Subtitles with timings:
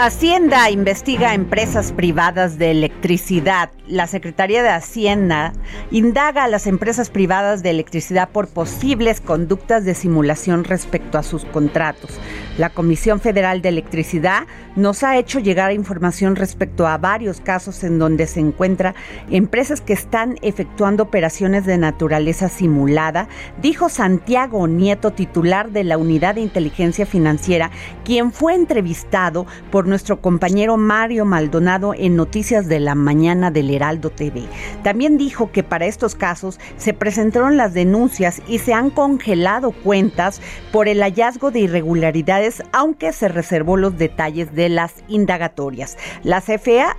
[0.00, 3.70] Hacienda investiga empresas privadas de electricidad.
[3.88, 5.52] La Secretaría de Hacienda
[5.90, 11.44] indaga a las empresas privadas de electricidad por posibles conductas de simulación respecto a sus
[11.44, 12.20] contratos.
[12.58, 14.42] La Comisión Federal de Electricidad
[14.74, 18.96] nos ha hecho llegar información respecto a varios casos en donde se encuentra
[19.30, 23.28] empresas que están efectuando operaciones de naturaleza simulada,
[23.62, 27.70] dijo Santiago Nieto, titular de la Unidad de Inteligencia Financiera,
[28.04, 34.10] quien fue entrevistado por nuestro compañero Mario Maldonado en Noticias de la Mañana del Heraldo
[34.10, 34.42] TV.
[34.82, 40.40] También dijo que para estos casos se presentaron las denuncias y se han congelado cuentas
[40.72, 45.96] por el hallazgo de irregularidades, aunque se reservó los detalles de las indagatorias.
[46.22, 46.96] La CFA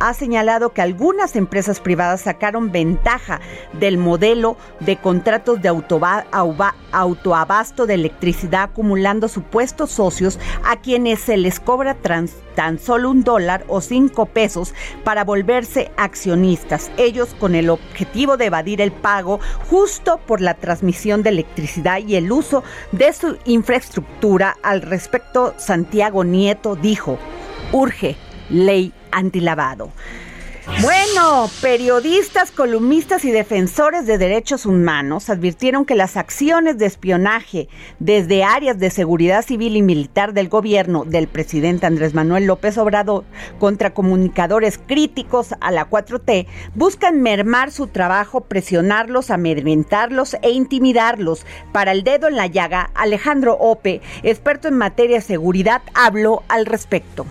[0.00, 3.40] ha señalado que algunas empresas privadas sacaron ventaja
[3.72, 5.68] del modelo de contratos de
[6.92, 13.64] autoabasto de electricidad acumulando supuestos socios a quienes se les cobra tan solo un dólar
[13.68, 20.18] o cinco pesos para volverse accionistas, ellos con el objetivo de evadir el pago justo
[20.26, 24.56] por la transmisión de electricidad y el uso de su infraestructura.
[24.62, 27.18] Al respecto, Santiago Nieto dijo,
[27.72, 28.16] urge
[28.48, 29.90] ley antilavado.
[30.82, 37.68] Bueno, periodistas, columnistas y defensores de derechos humanos advirtieron que las acciones de espionaje
[38.00, 43.24] desde áreas de seguridad civil y militar del gobierno del presidente Andrés Manuel López Obrador
[43.60, 51.46] contra comunicadores críticos a la 4T buscan mermar su trabajo, presionarlos, amedrentarlos e intimidarlos.
[51.72, 56.66] Para el dedo en la llaga, Alejandro Ope, experto en materia de seguridad, habló al
[56.66, 57.24] respecto.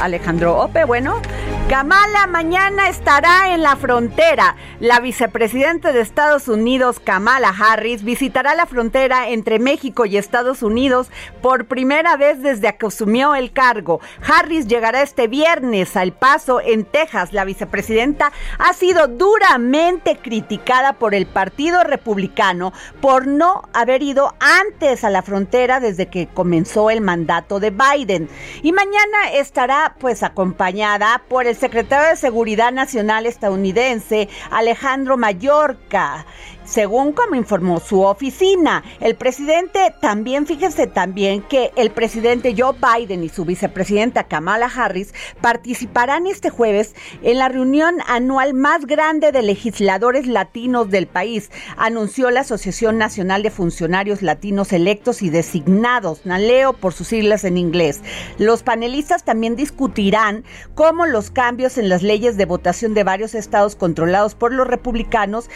[0.00, 1.20] Alejandro Ope, bueno,
[1.68, 4.56] Kamala mañana estará en la frontera.
[4.80, 11.10] La vicepresidenta de Estados Unidos, Kamala Harris, visitará la frontera entre México y Estados Unidos
[11.42, 14.00] por primera vez desde que asumió el cargo.
[14.26, 17.32] Harris llegará este viernes al Paso, en Texas.
[17.32, 25.04] La vicepresidenta ha sido duramente criticada por el Partido Republicano por no haber ido antes
[25.04, 28.28] a la frontera desde que comenzó el mandato de Biden.
[28.62, 36.26] Y mañana estará pues acompañada por el secretario de Seguridad Nacional estadounidense, Alejandro Mayorca
[36.70, 38.84] según como informó su oficina.
[39.00, 45.12] El presidente también, fíjense también que el presidente Joe Biden y su vicepresidenta Kamala Harris
[45.40, 52.30] participarán este jueves en la reunión anual más grande de legisladores latinos del país, anunció
[52.30, 58.00] la Asociación Nacional de Funcionarios Latinos Electos y Designados, NALEO por sus siglas en inglés.
[58.38, 60.44] Los panelistas también discutirán
[60.74, 65.50] cómo los cambios en las leyes de votación de varios estados controlados por los republicanos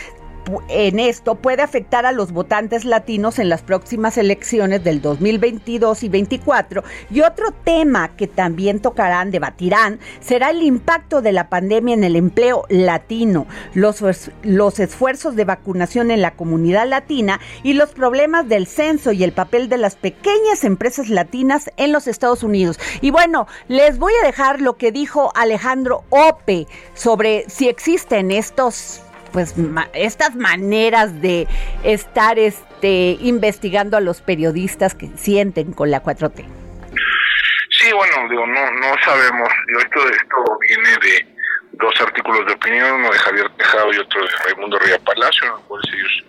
[0.69, 6.08] en esto puede afectar a los votantes latinos en las próximas elecciones del 2022 y
[6.08, 6.85] 2024.
[7.11, 12.17] Y otro tema que también tocarán, debatirán, será el impacto de la pandemia en el
[12.17, 14.02] empleo latino, los,
[14.43, 19.32] los esfuerzos de vacunación en la comunidad latina y los problemas del censo y el
[19.32, 22.79] papel de las pequeñas empresas latinas en los Estados Unidos.
[23.00, 29.02] Y bueno, les voy a dejar lo que dijo Alejandro Ope sobre si existen estos
[29.34, 29.52] pues
[29.94, 31.48] estas maneras de
[31.82, 36.46] estar este investigando a los periodistas que sienten con la 4T.
[37.69, 39.48] Sí, bueno, digo, no no sabemos.
[39.66, 41.26] Digo, esto esto viene de
[41.72, 45.50] dos artículos de opinión, uno de Javier Tejado y otro de Raimundo Ría Palacio, en
[45.50, 46.25] los cuales ellos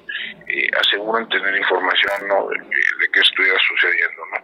[0.47, 2.47] eh, aseguran tener información ¿no?
[2.47, 4.23] de, de qué estuviera sucediendo.
[4.31, 4.37] ¿no?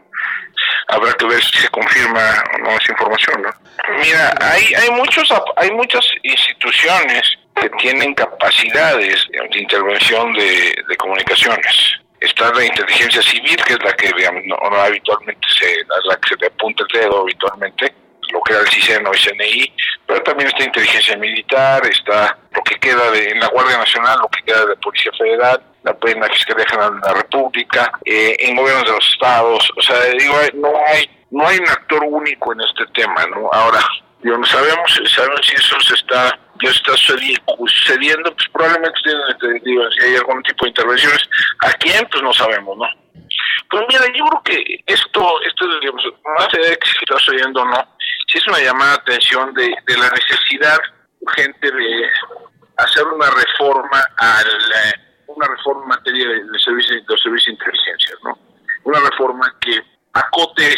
[0.89, 3.41] Habrá que ver si se confirma o no esa información.
[3.41, 3.49] ¿no?
[3.97, 12.51] Mira, hay, hay, muchos, hay muchas instituciones que tienen capacidades de intervención de, comunicaciones está
[12.53, 14.43] la inteligencia civil, que es la que digamos,
[14.79, 15.77] habitualmente se,
[16.07, 17.93] la que se le apunta el dedo habitualmente,
[18.31, 19.73] lo que era el CISEN o el CNI,
[20.05, 24.27] pero también está inteligencia militar, está lo que queda de en la Guardia Nacional, lo
[24.29, 28.85] que queda de Policía Federal, la, la Fiscalía General de la República, eh, en gobiernos
[28.85, 32.85] de los estados, o sea, digo, no hay no hay un actor único en este
[32.93, 33.49] tema, ¿no?
[33.51, 33.79] Ahora,
[34.21, 38.99] digo, no sabemos, sabemos si eso se está ya está sucediendo, pues probablemente
[39.63, 41.21] digo, si hay algún tipo de intervenciones.
[41.59, 42.07] ¿A quién?
[42.11, 42.85] Pues no sabemos, ¿no?
[43.69, 46.03] Pues mira, yo creo que esto, esto digamos,
[46.37, 47.97] más allá de que está sucediendo o no,
[48.27, 50.77] sí es una llamada de atención de, de la necesidad
[51.21, 52.09] urgente de
[52.77, 54.47] hacer una reforma al
[55.27, 57.05] una reforma en materia de, de servicios
[57.45, 58.37] de inteligencia, ¿no?
[58.83, 59.81] Una reforma que
[60.13, 60.75] acote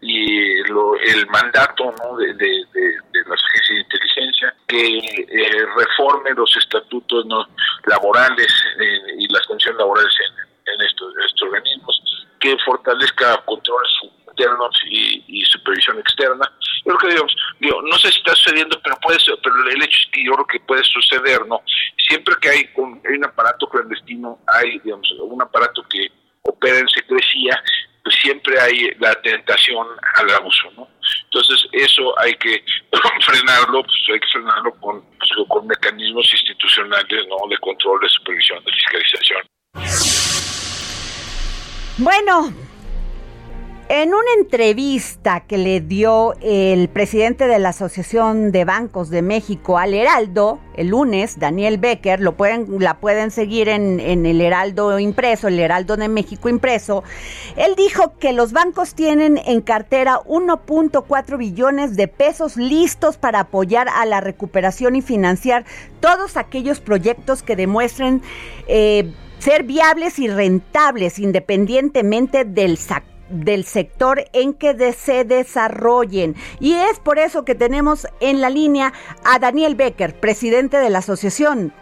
[0.00, 2.16] y lo, el mandato ¿no?
[2.16, 7.46] de, de, de, las agencias de inteligencia, que eh, reforme los estatutos ¿no?
[7.86, 13.90] laborales eh, y las condiciones laborales en, estos, organismos, que fortalezca controles
[14.28, 16.50] internos y, y, supervisión externa.
[16.84, 19.82] Yo creo que digamos, digo, no sé si está sucediendo, pero puede ser, pero el
[19.82, 21.62] hecho es que yo creo que puede suceder, ¿no?
[22.08, 26.10] Siempre que hay un, hay un aparato clandestino, hay, digamos, un aparato que
[26.42, 27.62] opera en secrecía,
[28.02, 29.86] pues siempre hay la tentación
[30.16, 30.88] al abuso, ¿no?
[31.34, 32.62] Entonces eso hay que
[33.26, 37.48] frenarlo, pues hay que frenarlo con, pues, con mecanismos institucionales, ¿no?
[37.48, 39.42] De control, de supervisión, de fiscalización.
[41.98, 42.52] Bueno,
[44.02, 49.78] en una entrevista que le dio el presidente de la Asociación de Bancos de México
[49.78, 54.98] al Heraldo el lunes, Daniel Becker, lo pueden, la pueden seguir en, en, el Heraldo
[54.98, 57.04] impreso, el Heraldo de México impreso,
[57.54, 63.88] él dijo que los bancos tienen en cartera 1.4 billones de pesos listos para apoyar
[63.88, 65.64] a la recuperación y financiar
[66.00, 68.22] todos aquellos proyectos que demuestren
[68.66, 76.34] eh, ser viables y rentables independientemente del sac del sector en que de se desarrollen.
[76.60, 78.92] Y es por eso que tenemos en la línea
[79.24, 81.72] a Daniel Becker, presidente de la Asociación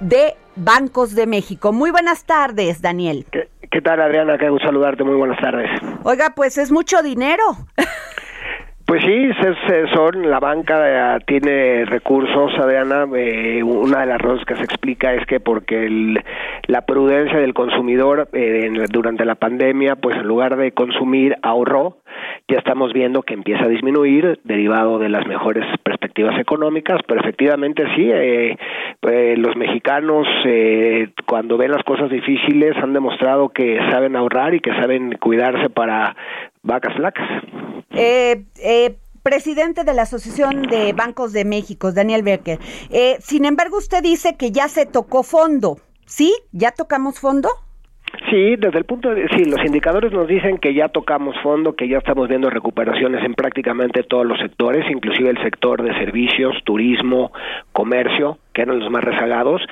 [0.00, 1.72] de Bancos de México.
[1.72, 3.26] Muy buenas tardes, Daniel.
[3.30, 4.36] ¿Qué, qué tal, Adriana?
[4.38, 5.04] Qué gusto saludarte.
[5.04, 5.68] Muy buenas tardes.
[6.02, 7.44] Oiga, pues es mucho dinero.
[8.90, 9.30] Pues sí,
[9.94, 13.06] son la banca eh, tiene recursos, Adriana.
[13.14, 16.20] Eh, una de las razones que se explica es que porque el,
[16.66, 21.98] la prudencia del consumidor eh, durante la pandemia, pues en lugar de consumir ahorró.
[22.48, 27.84] Ya estamos viendo que empieza a disminuir derivado de las mejores perspectivas económicas, pero efectivamente
[27.94, 28.56] sí, eh,
[29.02, 30.26] eh, los mexicanos
[31.26, 36.16] cuando ven las cosas difíciles han demostrado que saben ahorrar y que saben cuidarse para
[36.64, 37.28] vacas flacas.
[37.92, 42.58] Eh, eh, presidente de la Asociación de Bancos de México, Daniel Becker.
[42.90, 45.78] Eh, sin embargo, usted dice que ya se tocó fondo.
[46.06, 46.34] ¿Sí?
[46.52, 47.48] ¿Ya tocamos fondo?
[48.28, 51.88] Sí, desde el punto de sí, los indicadores nos dicen que ya tocamos fondo, que
[51.88, 57.32] ya estamos viendo recuperaciones en prácticamente todos los sectores, inclusive el sector de servicios, turismo,
[57.72, 59.62] comercio, que eran los más rezagados.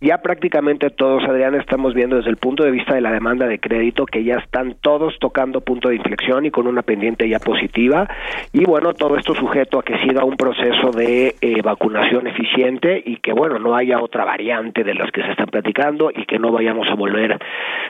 [0.00, 3.58] Ya prácticamente todos, Adrián, estamos viendo desde el punto de vista de la demanda de
[3.58, 8.08] crédito que ya están todos tocando punto de inflexión y con una pendiente ya positiva.
[8.52, 13.16] Y bueno, todo esto sujeto a que siga un proceso de eh, vacunación eficiente y
[13.16, 16.52] que bueno, no haya otra variante de las que se están platicando y que no
[16.52, 17.38] vayamos a volver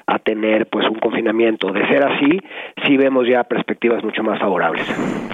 [0.07, 1.73] a tener pues un confinamiento.
[1.73, 2.41] De ser así,
[2.87, 4.87] sí vemos ya perspectivas mucho más favorables.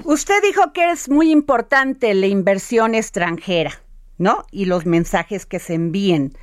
[0.04, 3.83] Usted dijo que es muy importante la inversión extranjera.
[4.18, 4.44] ¿No?
[4.50, 6.36] Y los mensajes que se envíen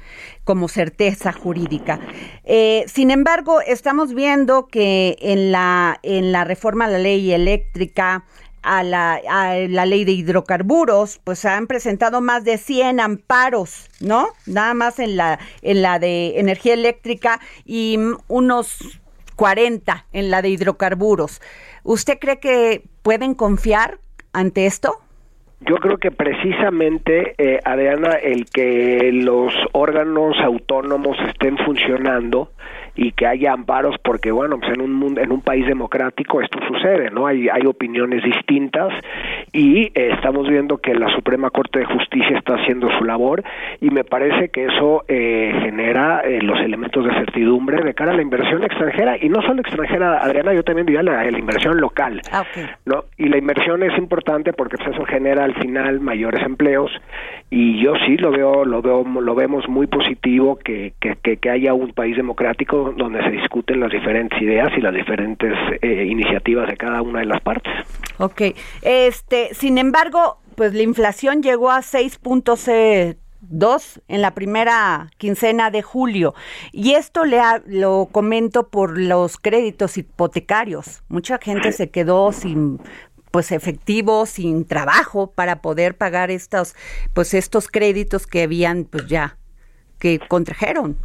[0.43, 1.99] como certeza jurídica.
[2.43, 8.25] Eh, sin embargo, estamos viendo que en la, en la reforma a la ley eléctrica,
[8.61, 13.89] a la, a la ley de hidrocarburos, pues se han presentado más de 100 amparos,
[13.99, 14.27] ¿no?
[14.45, 17.97] Nada más en la, en la de energía eléctrica y
[18.27, 18.99] unos
[19.35, 21.41] 40 en la de hidrocarburos.
[21.83, 23.99] ¿Usted cree que pueden confiar
[24.33, 24.99] ante esto?
[25.63, 32.51] Yo creo que precisamente, eh, Adriana, el que los órganos autónomos estén funcionando
[32.95, 36.60] y que haya amparos porque bueno pues en un mundo, en un país democrático esto
[36.67, 38.93] sucede no hay hay opiniones distintas
[39.53, 43.43] y eh, estamos viendo que la Suprema Corte de Justicia está haciendo su labor
[43.79, 48.15] y me parece que eso eh, genera eh, los elementos de certidumbre de cara a
[48.15, 52.21] la inversión extranjera y no solo extranjera Adriana yo también diría la, la inversión local
[52.31, 52.43] ah,
[52.86, 56.91] no y la inversión es importante porque pues, eso genera al final mayores empleos
[57.50, 61.50] y yo sí lo veo lo veo lo vemos muy positivo que que, que, que
[61.50, 66.67] haya un país democrático donde se discuten las diferentes ideas y las diferentes eh, iniciativas
[66.67, 67.73] de cada una de las partes.
[68.17, 68.41] Ok,
[68.81, 76.33] este, sin embargo, pues la inflación llegó a 6.2 en la primera quincena de julio.
[76.71, 81.03] Y esto le lo comento por los créditos hipotecarios.
[81.09, 82.79] Mucha gente se quedó sin
[83.31, 86.75] pues efectivo, sin trabajo para poder pagar estos
[87.13, 89.38] pues estos créditos que habían pues ya
[90.00, 90.97] que contrajeron.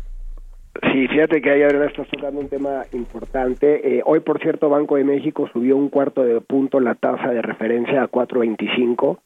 [0.93, 3.99] Sí, fíjate que ahí ahora estás tocando un tema importante.
[3.99, 7.43] Eh, hoy, por cierto, Banco de México subió un cuarto de punto la tasa de
[7.43, 9.19] referencia a 4.25.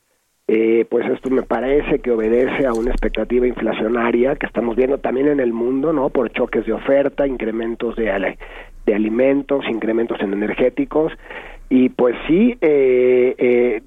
[0.48, 5.28] Eh, pues esto me parece que obedece a una expectativa inflacionaria que estamos viendo también
[5.28, 6.10] en el mundo, ¿no?
[6.10, 8.36] Por choques de oferta, incrementos de,
[8.86, 11.12] de alimentos, incrementos en energéticos.
[11.72, 13.82] Y pues sí, eh, eh,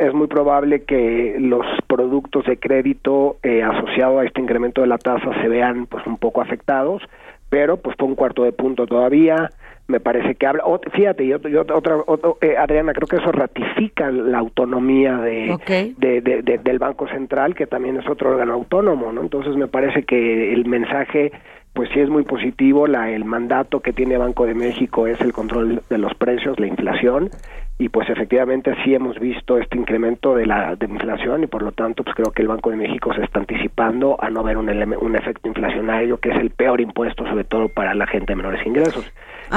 [0.00, 4.96] es muy probable que los productos de crédito eh, asociados a este incremento de la
[4.96, 7.02] tasa se vean pues un poco afectados,
[7.50, 9.50] pero pues fue un cuarto de punto todavía.
[9.88, 10.64] Me parece que habla.
[10.92, 11.98] fíjate, yo, otra,
[12.40, 17.98] eh, Adriana, creo que eso ratifica la autonomía de, de, del Banco Central, que también
[17.98, 19.20] es otro órgano autónomo, ¿no?
[19.20, 21.32] Entonces me parece que el mensaje
[21.78, 22.88] pues sí es muy positivo.
[22.88, 26.66] La, el mandato que tiene Banco de México es el control de los precios, la
[26.66, 27.30] inflación,
[27.78, 31.70] y pues efectivamente sí hemos visto este incremento de la de inflación y por lo
[31.70, 34.68] tanto pues creo que el Banco de México se está anticipando a no ver un,
[34.68, 38.66] un efecto inflacionario que es el peor impuesto sobre todo para la gente de menores
[38.66, 39.04] ingresos.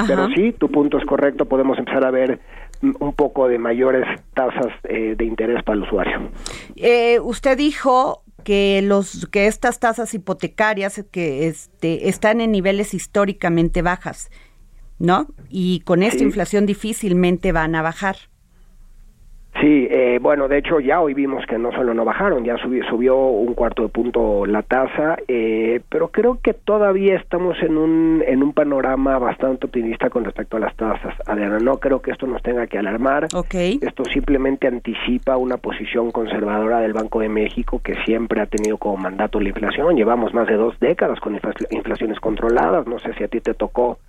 [0.05, 2.39] Pero sí, tu punto es correcto, podemos empezar a ver
[2.83, 6.29] un poco de mayores tasas eh, de interés para el usuario.
[6.75, 13.81] Eh, usted dijo que los que estas tasas hipotecarias que este, están en niveles históricamente
[13.81, 14.29] bajas,
[14.99, 15.27] ¿no?
[15.49, 18.30] Y con esta inflación difícilmente van a bajar.
[19.59, 22.83] Sí, eh, bueno, de hecho ya hoy vimos que no solo no bajaron, ya subió,
[22.85, 28.23] subió un cuarto de punto la tasa, eh, pero creo que todavía estamos en un,
[28.25, 31.13] en un panorama bastante optimista con respecto a las tasas.
[31.27, 33.27] Adriana, no creo que esto nos tenga que alarmar.
[33.33, 33.77] Okay.
[33.81, 38.97] Esto simplemente anticipa una posición conservadora del Banco de México que siempre ha tenido como
[38.97, 39.95] mandato la inflación.
[39.95, 41.37] Llevamos más de dos décadas con
[41.69, 42.87] inflaciones controladas.
[42.87, 43.99] No sé si a ti te tocó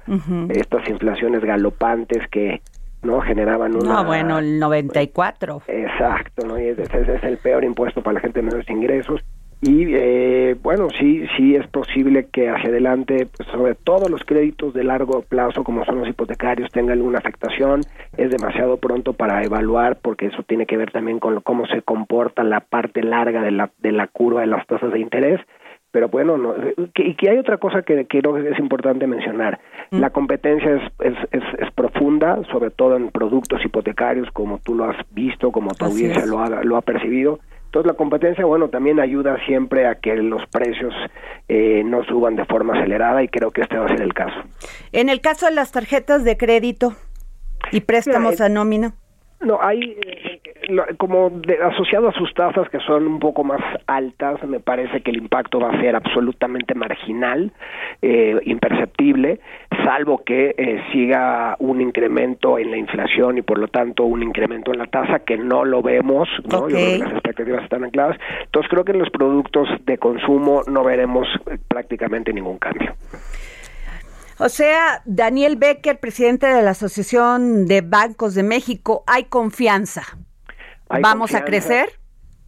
[0.48, 2.60] estas inflaciones galopantes que
[3.02, 8.02] no generaban una no bueno el 94 exacto no y ese, es el peor impuesto
[8.02, 9.20] para la gente de menores ingresos.
[9.64, 14.74] Y eh, bueno sí sí es posible que hacia adelante pues, sobre todo los créditos
[14.74, 17.82] de largo plazo como son los hipotecarios tengan alguna afectación.
[18.16, 22.42] Es demasiado pronto para evaluar porque eso tiene que ver también con cómo se comporta
[22.42, 25.40] la parte larga de la de la curva de las tasas de interés
[25.92, 26.54] pero bueno, no,
[26.96, 29.60] y que hay otra cosa que creo que es importante mencionar.
[29.90, 30.00] Mm.
[30.00, 34.96] La competencia es, es, es, profunda, sobre todo en productos hipotecarios, como tú lo has
[35.10, 37.40] visto, como tu audiencia lo ha, lo ha percibido.
[37.66, 40.94] Entonces la competencia, bueno, también ayuda siempre a que los precios
[41.48, 44.40] eh, no suban de forma acelerada y creo que este va a ser el caso.
[44.92, 46.94] En el caso de las tarjetas de crédito
[47.70, 48.94] y préstamos a nómina.
[49.40, 50.41] No, hay eh,
[50.98, 55.10] como de, asociado a sus tasas que son un poco más altas, me parece que
[55.10, 57.52] el impacto va a ser absolutamente marginal,
[58.00, 59.40] eh, imperceptible,
[59.84, 64.72] salvo que eh, siga un incremento en la inflación y por lo tanto un incremento
[64.72, 66.68] en la tasa que no lo vemos, ¿no?
[66.68, 68.18] Yo creo que las expectativas están ancladas.
[68.44, 71.28] Entonces creo que en los productos de consumo no veremos
[71.68, 72.94] prácticamente ningún cambio.
[74.38, 80.02] O sea, Daniel Becker, presidente de la Asociación de Bancos de México, hay confianza.
[81.00, 81.88] ¿Vamos a crecer?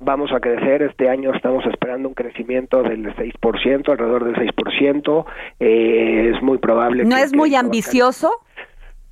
[0.01, 0.83] Vamos a crecer.
[0.83, 5.25] Este año estamos esperando un crecimiento del 6%, alrededor del 6%.
[5.61, 7.05] Eh, es muy probable.
[7.05, 8.31] ¿No es muy ambicioso?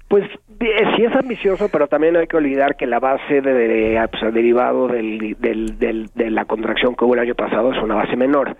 [0.08, 0.24] Pues
[0.60, 4.88] eh, sí es ambicioso, pero también hay que olvidar que la base de, pues, derivado
[4.88, 5.78] del, del,
[6.14, 8.56] de la contracción que hubo el año pasado es una base menor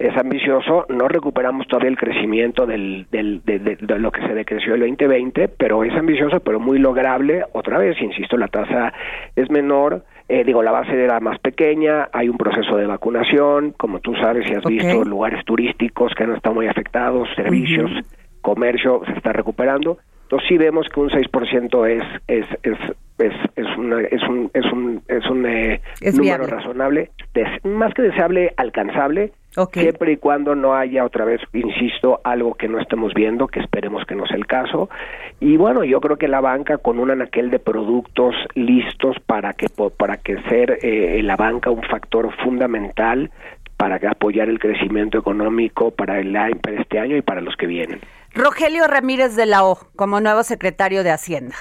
[0.00, 4.80] es ambicioso, no recuperamos todavía el crecimiento del, del, de, lo que se decreció el
[4.80, 7.44] 2020, pero es ambicioso, pero muy lograble.
[7.52, 8.94] Otra vez, insisto, la tasa
[9.36, 14.00] es menor, eh, digo, la base era más pequeña, hay un proceso de vacunación, como
[14.00, 17.90] tú sabes y has visto, lugares turísticos que no están muy afectados, servicios,
[18.40, 19.98] comercio se está recuperando.
[20.22, 22.78] Entonces sí vemos que un 6% es, es, es
[23.18, 25.82] es, es, una, es un, es un, es un eh,
[26.14, 27.10] número razonable,
[27.64, 29.32] más que deseable, alcanzable,
[29.72, 34.04] siempre y cuando no haya otra vez, insisto, algo que no estemos viendo, que esperemos
[34.06, 34.88] que no sea el caso.
[35.40, 39.66] Y bueno, yo creo que la banca con un anaquel de productos listos para que,
[39.96, 43.30] para que ser eh, la banca un factor fundamental
[43.76, 48.00] para apoyar el crecimiento económico para, el, para este año y para los que vienen.
[48.34, 51.56] Rogelio Ramírez de la O, como nuevo secretario de Hacienda.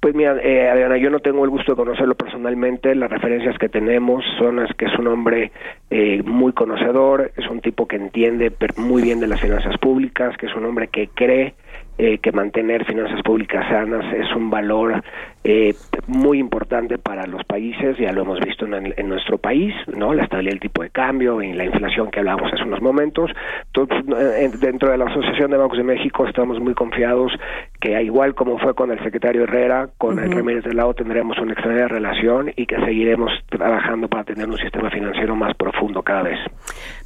[0.00, 2.94] Pues mira, eh, Adriana, yo no tengo el gusto de conocerlo personalmente.
[2.94, 5.52] Las referencias que tenemos son las que es un hombre
[5.90, 10.46] eh, muy conocedor, es un tipo que entiende muy bien de las finanzas públicas, que
[10.46, 11.52] es un hombre que cree
[11.98, 15.02] eh, que mantener finanzas públicas sanas es un valor
[15.42, 15.74] eh,
[16.06, 20.12] muy importante para los países, ya lo hemos visto en, nuestro país, ¿no?
[20.12, 23.30] La estabilidad del tipo de cambio y la inflación que hablábamos hace unos momentos.
[23.66, 27.32] Entonces, eh, dentro de la Asociación de Bancos de México estamos muy confiados
[27.80, 31.52] que igual como fue con el secretario Herrera, con el Ramírez del Lado tendremos una
[31.52, 36.38] extraña relación y que seguiremos trabajando para tener un sistema financiero más profundo cada vez.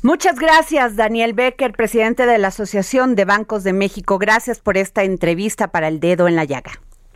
[0.03, 4.19] Muchas gracias, Daniel Becker, presidente de la Asociación de Bancos de México.
[4.19, 6.73] Gracias por esta entrevista para el dedo en la llaga.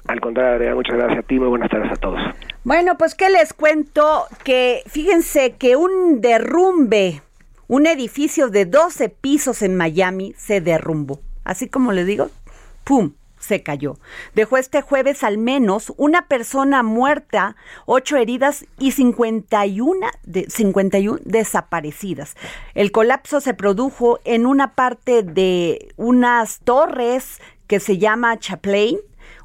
[0.09, 2.19] Al contrario, muchas gracias a ti, muy buenas tardes a todos.
[2.65, 7.21] Bueno, pues que les cuento que fíjense que un derrumbe,
[7.67, 11.21] un edificio de 12 pisos en Miami se derrumbó.
[11.45, 12.31] Así como le digo,
[12.85, 13.13] ¡pum!
[13.39, 13.99] se cayó.
[14.35, 22.35] Dejó este jueves al menos una persona muerta, ocho heridas y 51, de, 51 desaparecidas.
[22.75, 28.99] El colapso se produjo en una parte de unas torres que se llama Chaplain,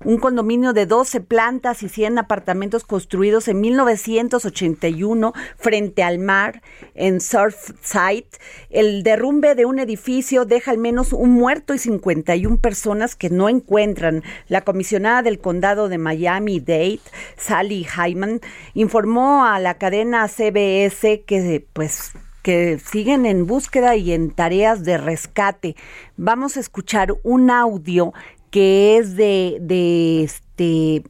[0.04, 6.62] un condominio de 12 plantas y 100 apartamentos construidos en 1981 frente al mar
[6.96, 8.28] en Surfside.
[8.70, 13.50] El derrumbe de un edificio deja al menos un muerto y 51 personas que no
[13.50, 14.24] encuentran.
[14.48, 17.00] La comisionada del condado de Miami-Dade,
[17.38, 18.42] Sally Hyman,
[18.74, 22.14] informó a la cadena CBS que pues
[22.44, 25.76] que siguen en búsqueda y en tareas de rescate.
[26.18, 28.14] Vamos a escuchar un audio
[28.54, 31.04] que es de, de, este,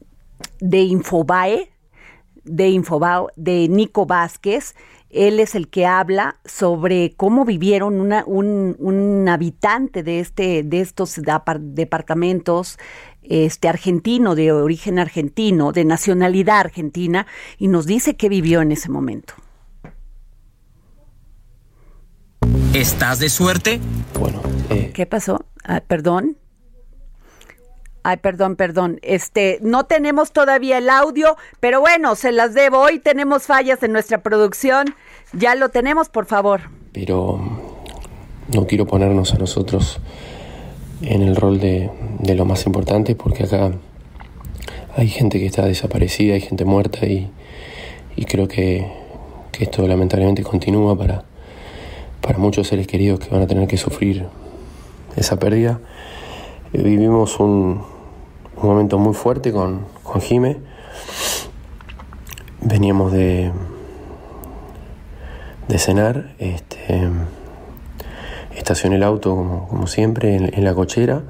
[0.60, 1.68] de Infobae,
[2.42, 4.74] de Infobao, de Nico Vázquez.
[5.10, 10.80] Él es el que habla sobre cómo vivieron una, un, un, habitante de, este, de
[10.80, 11.20] estos
[11.60, 12.78] departamentos
[13.22, 17.26] este argentino, de origen argentino, de nacionalidad argentina,
[17.58, 19.34] y nos dice qué vivió en ese momento.
[22.72, 23.80] ¿Estás de suerte?
[24.18, 24.40] Bueno.
[24.70, 24.92] Eh.
[24.94, 25.44] ¿Qué pasó?
[25.62, 26.38] Ah, Perdón.
[28.06, 28.98] Ay, perdón, perdón.
[29.00, 32.80] Este, no tenemos todavía el audio, pero bueno, se las debo.
[32.80, 34.94] Hoy tenemos fallas en nuestra producción.
[35.32, 36.60] Ya lo tenemos, por favor.
[36.92, 37.40] Pero
[38.52, 40.00] no quiero ponernos a nosotros
[41.00, 41.90] en el rol de,
[42.34, 43.72] lo más importante, porque acá
[44.94, 47.30] hay gente que está desaparecida, hay gente muerta y,
[48.28, 48.86] creo que,
[49.50, 51.24] que, esto lamentablemente continúa para,
[52.20, 54.26] para muchos seres queridos que van a tener que sufrir
[55.16, 55.80] esa pérdida.
[56.74, 57.93] Vivimos un,
[58.64, 60.56] un momento muy fuerte con, con Jime.
[62.62, 63.52] Veníamos de,
[65.68, 67.10] de cenar, este,
[68.56, 71.22] estacioné el auto como, siempre en, la cochera.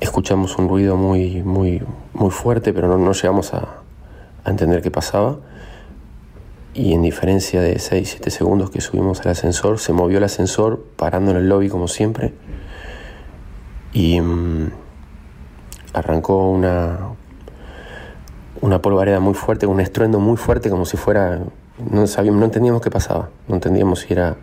[0.00, 3.66] Escuchamos un ruido muy, muy, muy fuerte, pero no, no llegamos a,
[4.44, 5.38] a entender qué pasaba.
[6.74, 11.30] Y en diferencia de 6-7 segundos que subimos al ascensor, se movió el ascensor parando
[11.30, 12.34] en el lobby como siempre.
[13.94, 14.72] Y mm,
[15.96, 16.98] arrancó una,
[18.60, 21.40] una polvareda muy fuerte, un estruendo muy fuerte, como si fuera.
[21.90, 24.36] No, sabíamos, no entendíamos qué pasaba, no entendíamos si era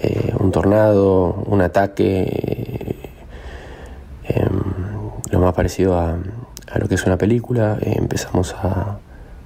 [0.00, 2.98] eh, un tornado, un ataque,
[4.24, 4.60] em,
[5.30, 6.18] lo más parecido a,
[6.78, 7.78] lo que es una película.
[7.80, 8.98] Empezamos a,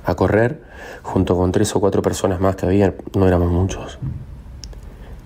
[0.05, 0.61] a, correr
[1.03, 3.99] junto con tres o cuatro personas más que había, no éramos muchos,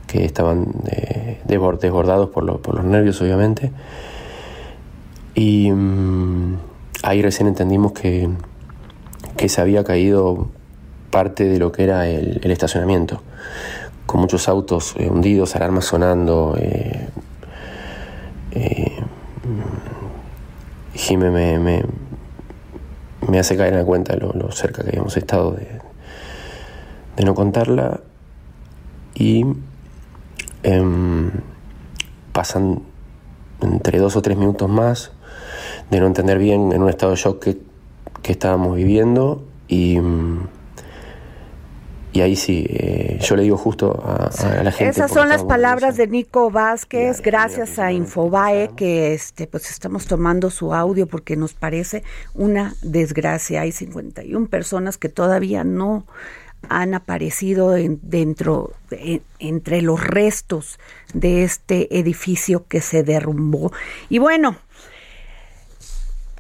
[0.07, 3.73] que estaban eh, desbordados por, por los nervios, obviamente.
[5.40, 6.59] Y mm,
[7.03, 8.29] ahí recién entendimos que,
[9.38, 10.50] que se había caído
[11.11, 13.22] parte de lo que era el, estacionamiento,
[14.05, 16.59] con muchos autos eh, hundidos, alarmas sonando.
[16.61, 17.09] Eh,
[18.50, 19.03] eh
[20.92, 21.59] Jimé me,
[23.26, 25.81] me, hace caer en la cuenta lo, cerca que habíamos estado de,
[27.16, 28.00] de no contarla
[29.14, 29.46] y
[30.64, 31.31] em,
[32.35, 32.83] pasan
[33.62, 35.12] entre dos o tres minutos más
[35.90, 37.70] de no entender bien en un estado de shock que,
[38.30, 39.98] estábamos viviendo y,
[42.12, 44.30] y ahí sí, eh, yo le digo justo a,
[44.62, 44.90] la gente.
[44.90, 50.50] Esas son las palabras de Nico Vázquez, gracias a Infobae, que este, pues estamos tomando
[50.50, 52.02] su audio porque nos parece
[52.35, 53.62] una desgracia.
[53.62, 56.04] Hay 51 personas que todavía no
[56.68, 58.72] han aparecido dentro,
[59.38, 60.78] entre los restos
[61.14, 63.72] de este edificio que se derrumbó.
[64.09, 64.56] Y bueno,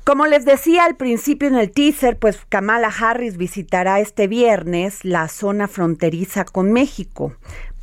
[0.04, 5.28] como les decía al principio en el teaser, pues Kamala Harris visitará este viernes la
[5.28, 7.34] zona fronteriza con México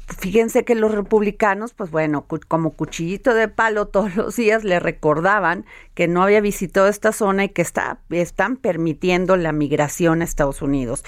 [0.08, 5.66] fíjense que los republicanos, pues bueno, como cuchillito de palo todos los días le recordaban
[5.94, 10.62] que no había visitado esta zona y que está, están permitiendo la migración a Estados
[10.62, 11.04] Unidos.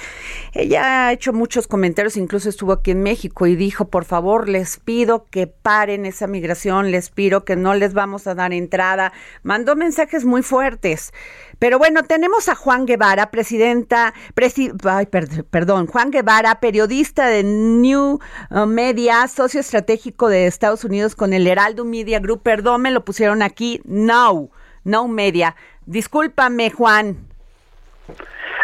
[0.53, 4.77] Ella ha hecho muchos comentarios, incluso estuvo aquí en México y dijo, por favor, les
[4.77, 9.13] pido que paren esa migración, les pido que no les vamos a dar entrada.
[9.43, 11.13] Mandó mensajes muy fuertes.
[11.59, 18.19] Pero bueno, tenemos a Juan Guevara, presidenta, perdón, Juan Guevara, periodista de New
[18.49, 22.43] uh, Media, socio estratégico de Estados Unidos con el Heraldo Media Group.
[22.43, 24.49] Perdón, me lo pusieron aquí, No,
[24.85, 25.55] No Media.
[25.85, 27.27] Discúlpame, Juan.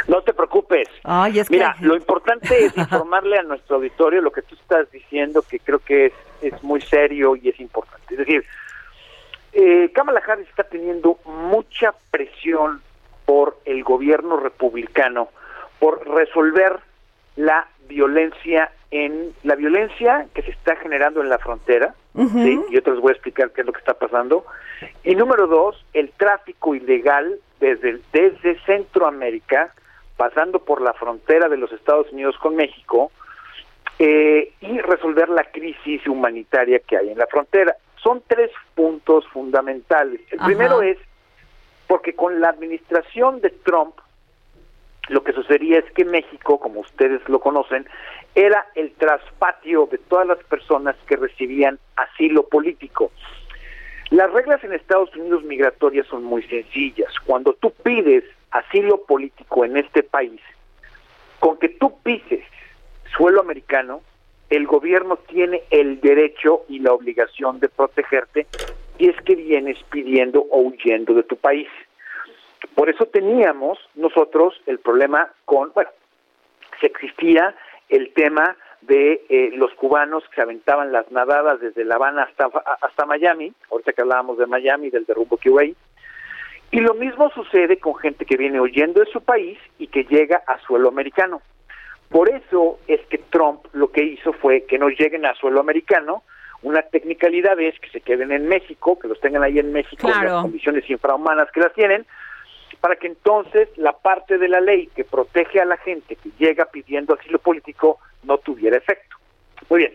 [0.08, 0.88] No te preocupes.
[1.50, 5.80] Mira, lo importante es informarle a nuestro auditorio lo que tú estás diciendo, que creo
[5.80, 8.06] que es, es muy serio y es importante.
[8.14, 8.46] Es decir,
[9.56, 12.82] eh, Kamala Harris está teniendo mucha presión
[13.26, 15.30] por el gobierno republicano
[15.80, 16.80] por resolver
[17.36, 22.62] la violencia en la violencia que se está generando en la frontera, ¿sí?
[22.70, 24.46] yo te les voy a explicar qué es lo que está pasando,
[25.04, 29.74] y número dos, el tráfico ilegal desde, desde Centroamérica,
[30.16, 33.12] pasando por la frontera de los Estados Unidos con México,
[34.00, 37.76] eh, y resolver la crisis humanitaria que hay en la frontera.
[38.06, 40.22] Son tres puntos fundamentales.
[40.30, 41.00] El primero es
[41.88, 43.96] porque con la administración de Trump
[45.08, 47.88] lo que sucedía es que México, como ustedes lo conocen,
[48.36, 53.12] era el traspatio de todas las personas que recibían asilo político.
[54.12, 57.12] Las reglas en Estados Unidos migratorias son muy sencillas.
[57.26, 60.42] Cuando tú pides asilo político en este país,
[61.40, 62.44] con que tú pises
[63.18, 64.02] suelo americano,
[64.50, 68.48] el gobierno tiene el derecho y la obligación de protegerte
[68.98, 71.68] si es que vienes pidiendo o huyendo de tu país.
[72.76, 75.90] Por eso teníamos nosotros el problema con, bueno,
[76.80, 77.56] se existía
[77.90, 82.48] el tema de eh, los cubanos que aventaban las nadadas desde La Habana hasta,
[82.82, 85.76] hasta Miami, ahorita que hablábamos de Miami, del derrumbo que hubo ahí,
[86.72, 90.44] y lo mismo sucede con gente que viene huyendo de su país y que llega
[90.48, 91.42] a suelo americano.
[92.16, 96.24] Por eso es que Trump lo que hizo fue que no lleguen a suelo americano.
[96.62, 100.24] Una technicalidad es que se queden en México, que los tengan ahí en México en
[100.24, 102.06] las condiciones infrahumanas que las tienen,
[102.80, 106.64] para que entonces la parte de la ley que protege a la gente que llega
[106.64, 109.18] pidiendo asilo político no tuviera efecto.
[109.70, 109.94] Muy bien,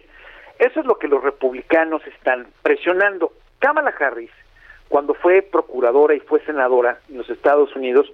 [0.59, 3.33] eso es lo que los republicanos están presionando.
[3.61, 4.30] Kamala Harris,
[4.90, 8.12] cuando fue procuradora y fue senadora en los Estados Unidos,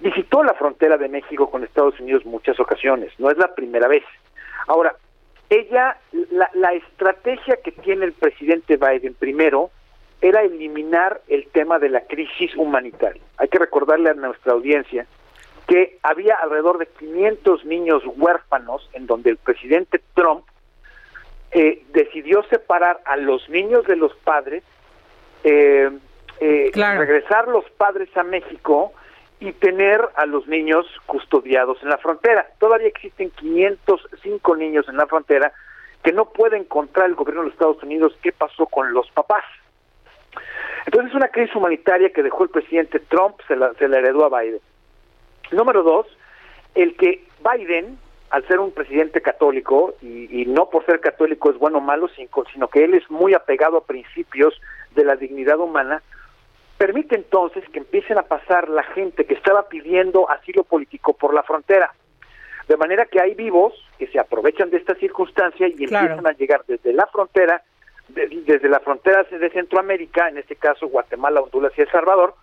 [0.00, 4.04] visitó la frontera de México con Estados Unidos muchas ocasiones, no es la primera vez.
[4.66, 4.94] Ahora,
[5.50, 5.96] ella,
[6.30, 9.70] la, la estrategia que tiene el presidente Biden primero
[10.20, 13.22] era eliminar el tema de la crisis humanitaria.
[13.38, 15.06] Hay que recordarle a nuestra audiencia
[15.66, 20.44] que había alrededor de 500 niños huérfanos en donde el presidente Trump
[21.50, 24.62] eh, decidió separar a los niños de los padres,
[25.44, 25.90] eh,
[26.40, 28.92] eh, regresar los padres a México
[29.40, 32.48] y tener a los niños custodiados en la frontera.
[32.58, 35.52] Todavía existen 505 niños en la frontera
[36.02, 39.44] que no puede encontrar el gobierno de los Estados Unidos qué pasó con los papás.
[40.86, 44.24] Entonces es una crisis humanitaria que dejó el presidente Trump, se la, se la heredó
[44.24, 44.60] a Biden.
[45.52, 46.06] Número dos,
[46.74, 47.98] el que Biden,
[48.30, 52.08] al ser un presidente católico, y, y no por ser católico es bueno o malo,
[52.08, 54.60] sino que él es muy apegado a principios
[54.94, 56.02] de la dignidad humana,
[56.78, 61.42] permite entonces que empiecen a pasar la gente que estaba pidiendo asilo político por la
[61.42, 61.92] frontera.
[62.68, 66.62] De manera que hay vivos que se aprovechan de esta circunstancia y empiezan a llegar
[66.66, 67.62] desde la frontera
[68.08, 72.34] desde la frontera de Centroamérica, en este caso Guatemala, Honduras y El Salvador,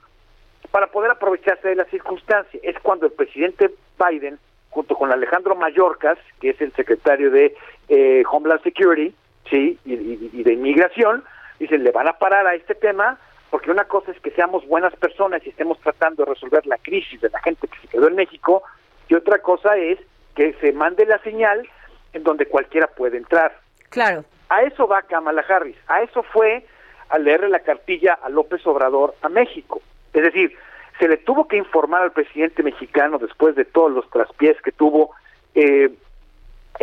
[0.69, 2.59] para poder aprovecharse de la circunstancia.
[2.61, 4.37] Es cuando el presidente Biden,
[4.69, 7.55] junto con Alejandro Mayorkas, que es el secretario de
[7.89, 9.15] eh, Homeland Security,
[9.49, 11.23] sí, y, de inmigración,
[11.59, 13.17] dicen le van a parar a este tema
[13.55, 17.21] porque una cosa es que seamos buenas personas y estemos tratando de resolver la crisis
[17.21, 18.63] de la gente que se quedó en México
[19.07, 19.97] y otra cosa es
[20.35, 21.65] que se mande la señal
[22.11, 23.57] en donde cualquiera puede entrar.
[23.91, 24.25] Claro.
[24.49, 26.65] A eso va Kamala Harris, a eso fue
[27.07, 29.81] a leerle la cartilla a López Obrador a México.
[30.11, 30.53] Es decir,
[30.99, 35.11] se le tuvo que informar al presidente mexicano después de todos los traspiés que tuvo,
[35.53, 35.91] eh,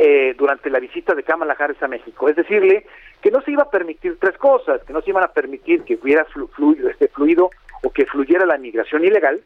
[0.04, 2.28] eh, durante la visita de Kamala Harris a México.
[2.28, 2.84] Es decirle
[3.20, 5.94] que no se iba a permitir tres cosas, que no se iban a permitir que
[5.94, 7.50] hubiera fluido, este fluido
[7.84, 9.40] o que fluyera la migración ilegal,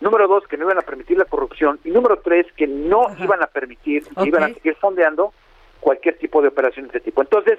[0.00, 3.42] número dos, que no iban a permitir la corrupción, y número tres, que no iban
[3.42, 5.34] a permitir, que iban a seguir fondeando
[5.80, 7.20] cualquier tipo de operación de este tipo.
[7.20, 7.58] Entonces,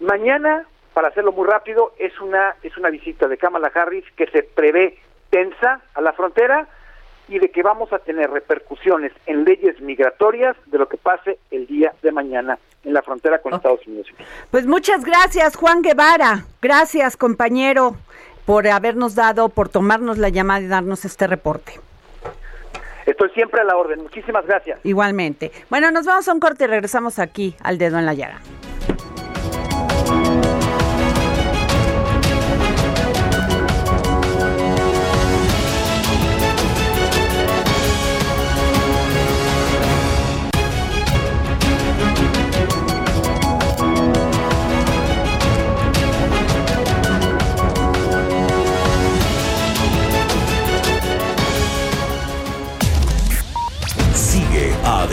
[0.00, 4.42] mañana, para hacerlo muy rápido, es una, es una visita de Kamala Harris que se
[4.42, 4.98] prevé
[5.30, 6.66] tensa a la frontera,
[7.28, 11.66] y de que vamos a tener repercusiones en leyes migratorias de lo que pase el
[11.66, 14.06] día de mañana en la frontera con Estados Unidos.
[14.50, 16.44] Pues muchas gracias, Juan Guevara.
[16.62, 17.96] Gracias, compañero,
[18.44, 21.80] por habernos dado, por tomarnos la llamada y darnos este reporte.
[23.06, 24.02] Estoy siempre a la orden.
[24.02, 24.80] Muchísimas gracias.
[24.84, 25.52] Igualmente.
[25.70, 28.40] Bueno, nos vamos a un corte y regresamos aquí al dedo en la llaga.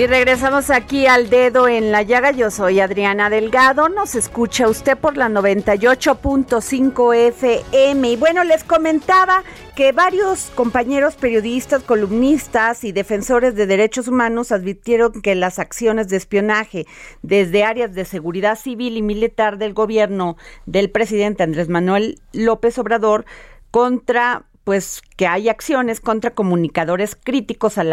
[0.00, 2.30] Y regresamos aquí al dedo en la llaga.
[2.30, 3.90] Yo soy Adriana Delgado.
[3.90, 8.12] Nos escucha usted por la 98.5 FM.
[8.12, 9.44] Y bueno, les comentaba
[9.76, 16.16] que varios compañeros periodistas, columnistas y defensores de derechos humanos advirtieron que las acciones de
[16.16, 16.86] espionaje
[17.20, 23.26] desde áreas de seguridad civil y militar del gobierno del presidente Andrés Manuel López Obrador
[23.70, 27.84] contra pues que hay acciones contra comunicadores críticos a, a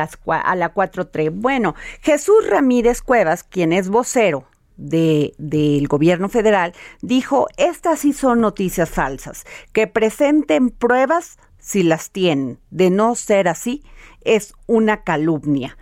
[0.56, 1.32] la 4.3.
[1.34, 8.92] Bueno, Jesús Ramírez Cuevas, quien es vocero del gobierno federal, dijo, estas sí son noticias
[8.92, 12.60] falsas, que presenten pruebas si las tienen.
[12.70, 13.84] De no ser así,
[14.22, 15.80] es una calumnia.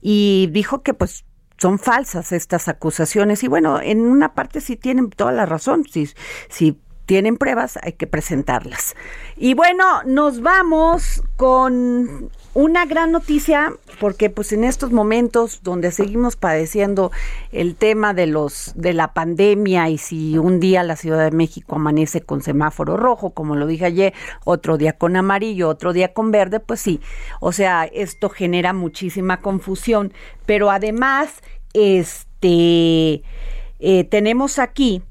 [0.00, 1.24] Y dijo que pues
[1.56, 6.10] son falsas estas acusaciones y bueno, en una parte sí tienen toda la razón, si,
[6.48, 8.94] si tienen pruebas, hay que presentarlas.
[9.36, 16.36] Y bueno, nos vamos con una gran noticia porque pues en estos momentos donde seguimos
[16.36, 17.10] padeciendo
[17.50, 21.76] el tema de los de la pandemia y si un día la Ciudad de México
[21.76, 26.30] amanece con semáforo rojo, como lo dije ayer, otro día con amarillo, otro día con
[26.30, 27.00] verde, pues sí.
[27.40, 30.12] O sea, esto genera muchísima confusión,
[30.46, 31.30] pero además
[31.72, 33.22] este
[33.80, 35.02] eh, tenemos aquí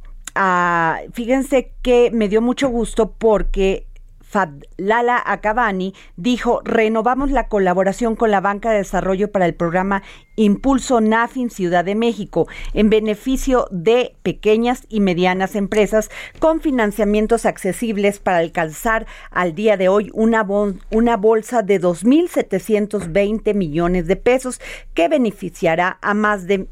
[1.13, 3.87] fíjense que me dio mucho gusto porque
[4.31, 10.03] Fadlala Acabani dijo, renovamos la colaboración con la Banca de Desarrollo para el programa
[10.37, 18.19] Impulso NAFIN Ciudad de México en beneficio de pequeñas y medianas empresas con financiamientos accesibles
[18.19, 20.47] para alcanzar al día de hoy una,
[20.91, 24.61] una bolsa de 2.720 millones de pesos
[24.93, 26.69] que beneficiará a más de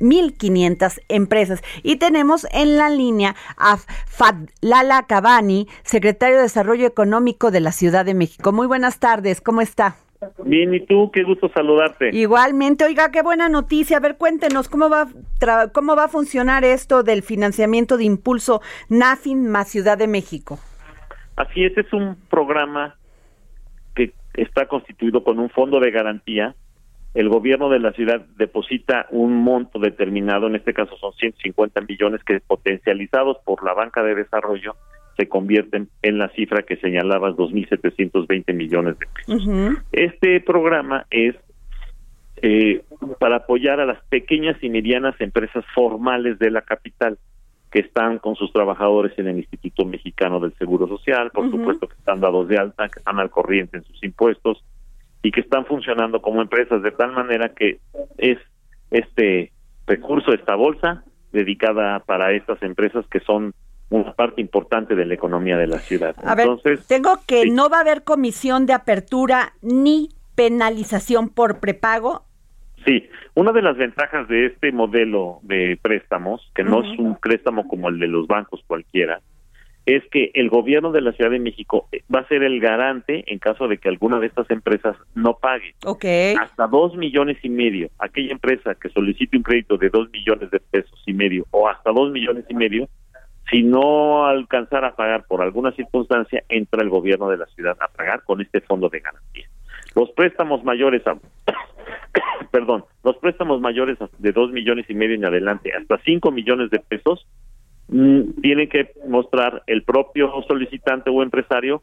[0.00, 1.62] 1.500 empresas.
[1.82, 8.04] Y tenemos en la línea a Fadlala Cabani, secretario de Desarrollo Económico de la Ciudad
[8.04, 8.52] de México.
[8.52, 9.96] Muy buenas tardes, ¿cómo está?
[10.44, 11.10] Bien, ¿y tú?
[11.12, 12.10] Qué gusto saludarte.
[12.12, 13.96] Igualmente, oiga, qué buena noticia.
[13.96, 15.06] A ver, cuéntenos, ¿cómo va,
[15.72, 18.60] cómo va a funcionar esto del financiamiento de impulso
[18.90, 20.58] NAFIN más Ciudad de México?
[21.36, 22.96] Así es, es un programa
[23.94, 26.54] que está constituido con un fondo de garantía
[27.14, 32.22] el gobierno de la ciudad deposita un monto determinado, en este caso son 150 millones
[32.24, 34.76] que potencializados por la banca de desarrollo
[35.16, 39.48] se convierten en la cifra que señalabas, 2.720 millones de pesos.
[39.92, 41.34] Este programa es
[42.42, 42.82] eh,
[43.18, 47.18] para apoyar a las pequeñas y medianas empresas formales de la capital
[47.70, 51.94] que están con sus trabajadores en el Instituto Mexicano del Seguro Social, por supuesto que
[51.94, 54.64] están dados de alta, que están al corriente en sus impuestos
[55.22, 57.78] y que están funcionando como empresas de tal manera que
[58.18, 58.38] es
[58.90, 59.52] este
[59.86, 63.54] recurso, esta bolsa, dedicada para estas empresas que son
[63.90, 66.14] una parte importante de la economía de la ciudad.
[66.22, 72.24] Entonces, tengo que no va a haber comisión de apertura ni penalización por prepago.
[72.84, 77.68] Sí, una de las ventajas de este modelo de préstamos, que no es un préstamo
[77.68, 79.20] como el de los bancos cualquiera,
[79.86, 83.24] es que el gobierno de la Ciudad de México eh, va a ser el garante
[83.32, 85.74] en caso de que alguna de estas empresas no pague.
[85.84, 86.34] Okay.
[86.34, 87.90] Hasta dos millones y medio.
[87.98, 91.92] Aquella empresa que solicite un crédito de dos millones de pesos y medio o hasta
[91.92, 92.88] dos millones y medio,
[93.50, 97.88] si no alcanzara a pagar por alguna circunstancia, entra el gobierno de la ciudad a
[97.88, 99.48] pagar con este fondo de garantía.
[99.96, 101.16] Los préstamos mayores a,
[102.52, 106.78] perdón, los préstamos mayores de dos millones y medio en adelante, hasta cinco millones de
[106.78, 107.26] pesos,
[107.90, 111.82] mm, tienen que mostrar el propio solicitante o empresario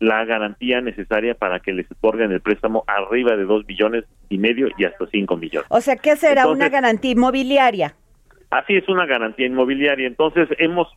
[0.00, 4.68] la garantía necesaria para que les otorguen el préstamo arriba de dos millones y medio
[4.78, 5.66] y hasta cinco millones.
[5.70, 7.96] O sea, ¿qué será una garantía inmobiliaria?
[8.50, 10.06] Así es una garantía inmobiliaria.
[10.06, 10.88] Entonces hemos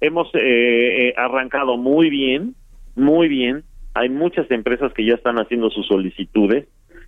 [0.00, 2.54] hemos eh, eh, arrancado muy bien,
[2.94, 3.64] muy bien.
[3.94, 6.66] Hay muchas empresas que ya están haciendo sus solicitudes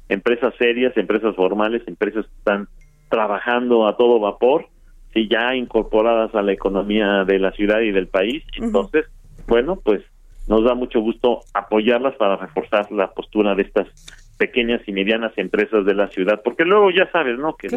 [0.08, 2.68] empresas serias, empresas formales, empresas que están
[3.08, 4.68] trabajando a todo vapor,
[5.16, 8.44] y ya incorporadas a la economía de la ciudad y del país.
[8.58, 9.06] Entonces,
[9.46, 10.02] bueno, pues
[10.48, 13.88] nos da mucho gusto apoyarlas para reforzar la postura de estas
[14.38, 17.56] pequeñas y medianas empresas de la ciudad, porque luego ya sabes, ¿no?
[17.56, 17.68] Que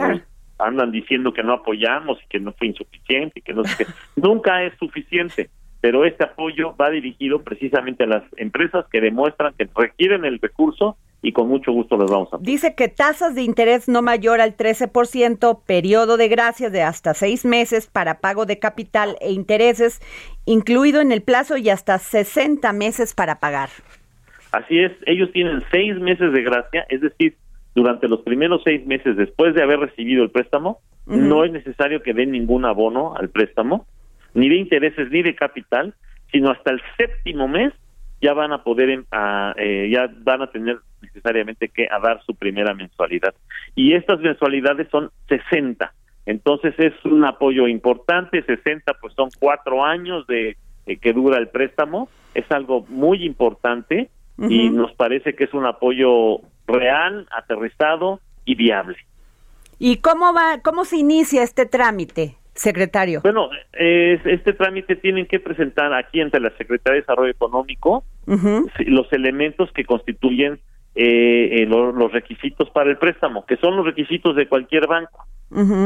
[0.58, 3.92] andan diciendo que no apoyamos y que no fue insuficiente y que no sé qué.
[4.22, 5.50] Nunca es suficiente,
[5.82, 10.98] pero este apoyo va dirigido precisamente a las empresas que demuestran que requieren el recurso
[11.22, 12.38] y con mucho gusto les vamos a.
[12.40, 17.46] Dice que tasas de interés no mayor al 13%, periodo de gracia de hasta seis
[17.46, 20.02] meses para pago de capital e intereses,
[20.46, 23.70] incluido en el plazo y hasta 60 meses para pagar.
[24.52, 27.36] Así es, ellos tienen seis meses de gracia, es decir,
[27.76, 32.14] durante los primeros seis meses después de haber recibido el préstamo, no es necesario que
[32.14, 33.88] den ningún abono al préstamo,
[34.34, 35.96] ni de intereses ni de capital,
[36.32, 37.74] sino hasta el séptimo mes
[38.22, 39.06] ya van a poder, em,
[39.58, 43.34] eh, ya van a tener necesariamente que dar su primera mensualidad.
[43.76, 45.94] Y estas mensualidades son 60.
[46.26, 51.48] Entonces es un apoyo importante, 60 pues son cuatro años de eh, que dura el
[51.48, 58.56] préstamo, es algo muy importante y nos parece que es un apoyo real, aterrizado y
[58.56, 58.96] viable.
[59.80, 62.39] ¿Y cómo va, cómo se inicia este trámite?
[62.60, 63.22] Secretario.
[63.24, 68.04] Bueno, este trámite tienen que presentar aquí ante la Secretaría de Desarrollo Económico
[68.80, 70.60] los elementos que constituyen
[70.96, 75.26] eh, eh los requisitos para el préstamo, que son los requisitos de cualquier banco,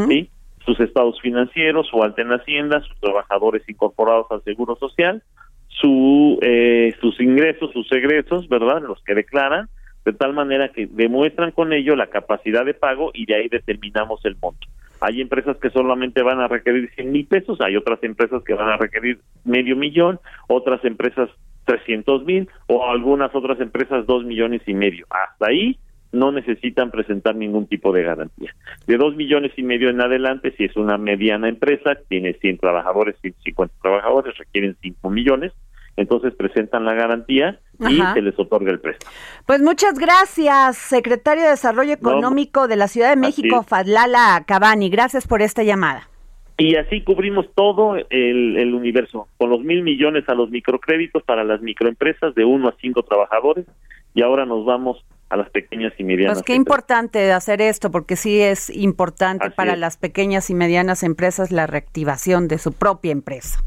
[0.07, 0.29] ¿sí?
[0.65, 5.21] Sus estados financieros, su alta en Hacienda, sus trabajadores incorporados al Seguro Social,
[5.67, 8.81] su, eh, sus ingresos, sus egresos, ¿verdad?
[8.81, 9.69] Los que declaran,
[10.05, 14.25] de tal manera que demuestran con ello la capacidad de pago y de ahí determinamos
[14.25, 14.67] el monto.
[15.03, 18.69] Hay empresas que solamente van a requerir 100 mil pesos, hay otras empresas que van
[18.69, 21.29] a requerir medio millón, otras empresas
[21.65, 25.05] 300 mil o algunas otras empresas 2 millones y medio.
[25.09, 25.77] Hasta ahí
[26.13, 28.55] no necesitan presentar ningún tipo de garantía.
[28.87, 33.17] De 2 millones y medio en adelante, si es una mediana empresa, tiene 100 trabajadores,
[33.19, 35.51] 150 trabajadores, requieren 5 millones,
[35.95, 39.11] entonces presentan la garantía y se les otorga el préstamo.
[39.45, 44.89] Pues muchas gracias, secretario de Desarrollo Económico de la Ciudad de México, Fadlala Cabani.
[44.89, 46.09] Gracias por esta llamada.
[46.57, 51.61] Y así cubrimos todo el, universo, con los mil millones a los microcréditos para las
[51.61, 53.65] microempresas de uno a cinco trabajadores
[54.13, 56.37] y ahora nos vamos a las pequeñas y medianas.
[56.37, 61.51] Pues qué importante hacer esto, porque sí es importante para las pequeñas y medianas empresas
[61.51, 63.63] la reactivación de su propia empresa.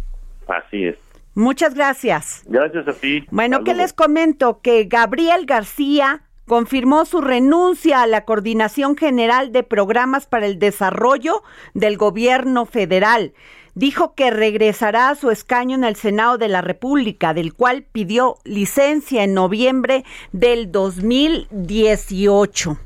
[0.46, 0.96] Así es.
[1.36, 2.42] Muchas gracias.
[2.46, 3.24] Gracias a ti.
[3.30, 4.60] Bueno, ¿qué les comento?
[4.62, 11.42] Que Gabriel García confirmó su renuncia a la Coordinación General de Programas para el Desarrollo
[11.74, 13.34] del Gobierno Federal.
[13.74, 18.38] Dijo que regresará a su escaño en el Senado de la República, del cual pidió
[18.44, 22.78] licencia en noviembre del 2018.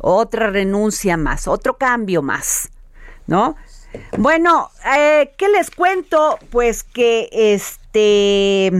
[0.00, 2.72] Otra renuncia más, otro cambio más,
[3.28, 3.54] ¿no?
[4.18, 6.38] Bueno, eh, ¿qué les cuento?
[6.50, 8.70] Pues que este,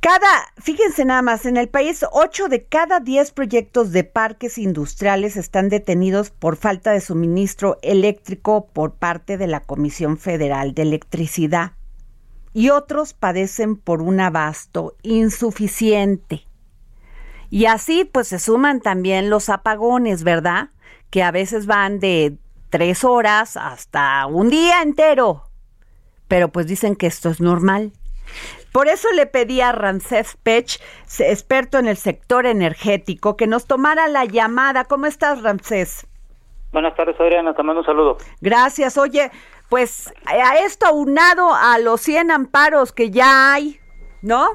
[0.00, 5.36] cada, fíjense nada más, en el país 8 de cada 10 proyectos de parques industriales
[5.36, 11.72] están detenidos por falta de suministro eléctrico por parte de la Comisión Federal de Electricidad.
[12.54, 16.46] y otros padecen por un abasto insuficiente.
[17.48, 20.70] Y así pues se suman también los apagones, ¿verdad?
[21.10, 22.36] Que a veces van de
[22.72, 25.42] tres horas hasta un día entero.
[26.26, 27.92] Pero pues dicen que esto es normal.
[28.72, 30.80] Por eso le pedí a Ramsés Pech,
[31.18, 34.84] experto en el sector energético, que nos tomara la llamada.
[34.84, 36.06] ¿Cómo estás, Ramsés?
[36.72, 37.54] Buenas tardes, Adriana.
[37.54, 38.16] Te mando un saludo.
[38.40, 38.96] Gracias.
[38.96, 39.30] Oye,
[39.68, 43.78] pues a esto aunado a los 100 amparos que ya hay,
[44.22, 44.48] ¿no?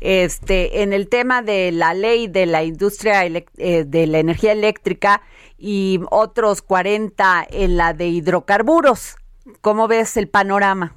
[0.00, 5.22] Este, en el tema de la ley de la industria eh, de la energía eléctrica
[5.58, 9.16] y otros 40 en la de hidrocarburos.
[9.60, 10.94] ¿Cómo ves el panorama?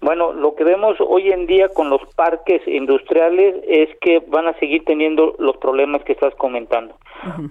[0.00, 4.58] Bueno, lo que vemos hoy en día con los parques industriales es que van a
[4.58, 6.96] seguir teniendo los problemas que estás comentando.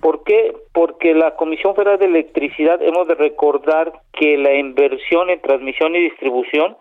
[0.01, 0.55] ¿Por qué?
[0.74, 5.99] Porque la Comisión Federal de Electricidad hemos de recordar que la inversión en transmisión y
[5.99, 6.76] distribución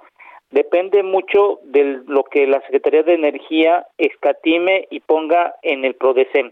[0.51, 6.51] depende mucho de lo que la Secretaría de Energía escatime y ponga en el PRODECEM.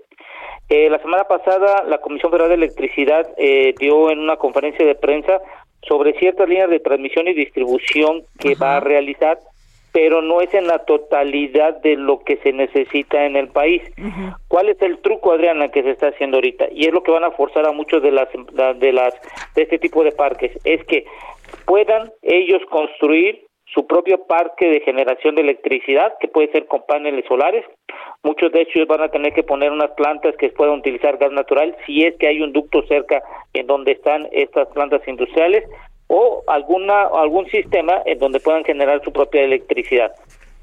[0.68, 4.96] Eh, la semana pasada la Comisión Federal de Electricidad eh, dio en una conferencia de
[4.96, 5.40] prensa
[5.82, 9.38] sobre ciertas líneas de transmisión y distribución que va a realizar,
[9.92, 13.82] pero no es en la totalidad de lo que se necesita en el país.
[14.48, 16.66] ¿Cuál es el truco, Adriana, que se está haciendo ahorita?
[16.72, 18.28] Y es lo que van a forzar a muchos de las
[18.78, 19.14] de las
[19.54, 21.04] de este tipo de parques, es que
[21.64, 27.24] puedan ellos construir su propio parque de generación de electricidad, que puede ser con paneles
[27.26, 27.64] solares.
[28.22, 31.76] Muchos de ellos van a tener que poner unas plantas que puedan utilizar gas natural
[31.84, 35.64] si es que hay un ducto cerca en donde están estas plantas industriales
[36.08, 40.12] o alguna algún sistema en donde puedan generar su propia electricidad.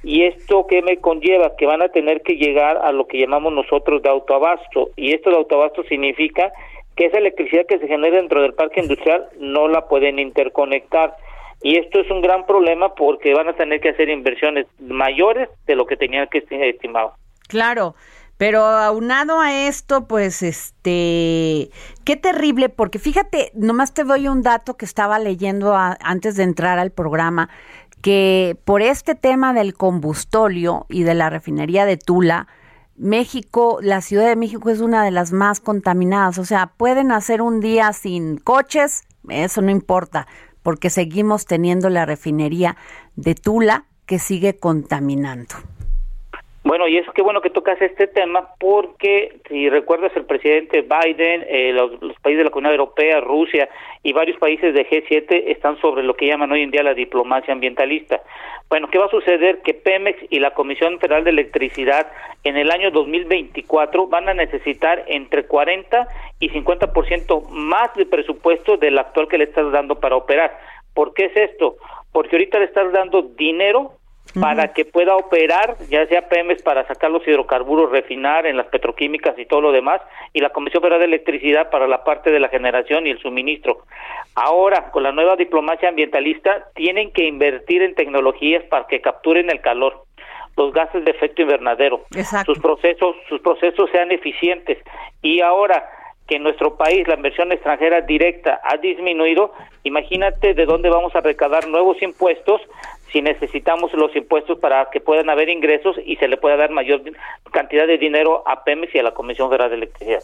[0.03, 3.53] Y esto que me conlleva que van a tener que llegar a lo que llamamos
[3.53, 6.51] nosotros de autoabasto y esto de autoabasto significa
[6.95, 11.15] que esa electricidad que se genera dentro del parque industrial no la pueden interconectar
[11.63, 15.75] y esto es un gran problema porque van a tener que hacer inversiones mayores de
[15.75, 17.13] lo que tenían que estimado.
[17.47, 17.95] Claro,
[18.37, 21.69] pero aunado a esto, pues este,
[22.03, 26.79] qué terrible, porque fíjate, nomás te doy un dato que estaba leyendo antes de entrar
[26.79, 27.49] al programa,
[28.01, 32.47] que por este tema del combustolio y de la refinería de Tula,
[32.97, 37.41] México, la Ciudad de México es una de las más contaminadas, o sea, pueden hacer
[37.41, 40.27] un día sin coches, eso no importa,
[40.63, 42.77] porque seguimos teniendo la refinería
[43.15, 45.55] de Tula que sigue contaminando.
[46.63, 51.45] Bueno, y es que bueno que tocas este tema porque si recuerdas el presidente Biden,
[51.49, 51.91] eh, los,
[52.21, 53.67] países de la Comunidad Europea, Rusia
[54.01, 57.53] y varios países de G7 están sobre lo que llaman hoy en día la diplomacia
[57.53, 58.21] ambientalista.
[58.69, 59.61] Bueno, ¿qué va a suceder?
[59.61, 62.07] Que Pemex y la Comisión Federal de Electricidad
[62.45, 66.07] en el año 2024 van a necesitar entre 40
[66.43, 70.59] y 50% más de presupuesto del actual que le estás dando para operar.
[70.93, 71.77] ¿Por qué es esto?
[72.11, 73.93] Porque ahorita le estás dando dinero
[74.39, 79.37] para que pueda operar, ya sea Pemex para sacar los hidrocarburos, refinar en las petroquímicas
[79.37, 80.01] y todo lo demás,
[80.33, 83.83] y la Comisión Federal de Electricidad para la parte de la generación y el suministro.
[84.35, 89.61] Ahora, con la nueva diplomacia ambientalista, tienen que invertir en tecnologías para que capturen el
[89.61, 90.03] calor
[90.55, 92.05] los gases de efecto invernadero,
[92.45, 94.77] sus procesos, sus procesos sean eficientes.
[95.23, 95.89] Y ahora
[96.27, 99.53] que en nuestro país la inversión extranjera directa ha disminuido,
[99.83, 102.61] imagínate de dónde vamos a recaudar nuevos impuestos
[103.11, 107.01] si necesitamos los impuestos para que puedan haber ingresos y se le pueda dar mayor
[107.51, 110.23] cantidad de dinero a Pemex y a la Comisión Federal de Electricidad.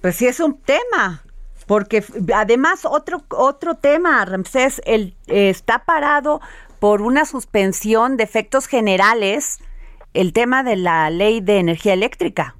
[0.00, 1.22] Pues sí es un tema,
[1.68, 2.02] porque
[2.34, 6.40] además otro otro tema, Ramsés, el, eh, está parado
[6.80, 9.60] por una suspensión de efectos generales
[10.14, 12.56] el tema de la ley de energía eléctrica.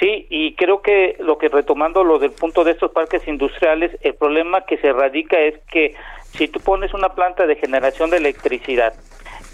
[0.00, 4.14] Sí, y creo que lo que retomando lo del punto de estos parques industriales, el
[4.14, 5.94] problema que se radica es que
[6.32, 8.94] si tú pones una planta de generación de electricidad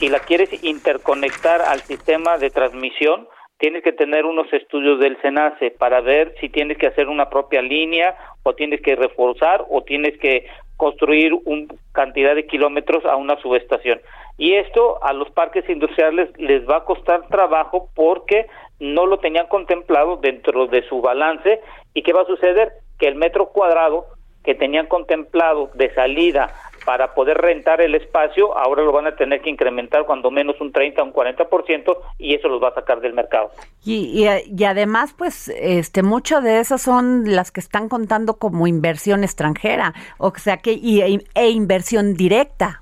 [0.01, 3.29] y la quieres interconectar al sistema de transmisión,
[3.59, 7.61] tienes que tener unos estudios del SENACE para ver si tienes que hacer una propia
[7.61, 10.47] línea o tienes que reforzar o tienes que
[10.79, 14.01] construir una cantidad de kilómetros a una subestación.
[14.39, 18.47] Y esto a los parques industriales les va a costar trabajo porque
[18.81, 21.61] no lo tenían contemplado dentro de su balance.
[21.95, 22.73] ¿Y qué va a suceder?
[22.99, 24.07] Que el metro cuadrado
[24.43, 26.51] que tenían contemplado de salida
[26.85, 30.73] para poder rentar el espacio, ahora lo van a tener que incrementar cuando menos un
[30.73, 33.51] 30 o un 40% y eso los va a sacar del mercado.
[33.85, 39.25] Y, y, además, pues, este, muchas de esas son las que están contando como inversión
[39.25, 41.03] extranjera, o sea, que y,
[41.35, 42.80] e inversión directa.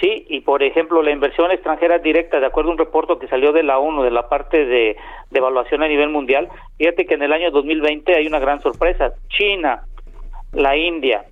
[0.00, 3.52] Sí, y por ejemplo, la inversión extranjera directa, de acuerdo a un reporte que salió
[3.52, 4.96] de la ONU, de la parte de,
[5.30, 9.12] de evaluación a nivel mundial, fíjate que en el año 2020 hay una gran sorpresa.
[9.28, 9.82] China,
[10.52, 11.24] la India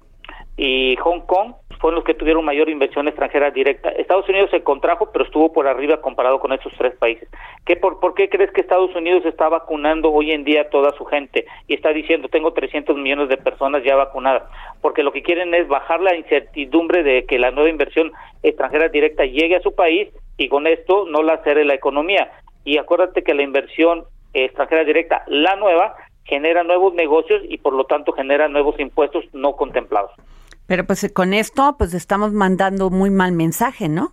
[0.57, 3.91] y Hong Kong fueron los que tuvieron mayor inversión extranjera directa.
[3.91, 7.29] Estados Unidos se contrajo, pero estuvo por arriba comparado con esos tres países.
[7.65, 10.93] ¿Qué, por, ¿Por qué crees que Estados Unidos está vacunando hoy en día a toda
[10.97, 14.45] su gente y está diciendo tengo 300 millones de personas ya vacunadas?
[14.81, 18.13] Porque lo que quieren es bajar la incertidumbre de que la nueva inversión
[18.43, 20.09] extranjera directa llegue a su país
[20.39, 22.31] y con esto no la hacer la economía.
[22.65, 27.85] Y acuérdate que la inversión extranjera directa, la nueva, genera nuevos negocios y por lo
[27.85, 30.11] tanto genera nuevos impuestos no contemplados.
[30.67, 34.11] Pero pues con esto pues estamos mandando muy mal mensaje, ¿no?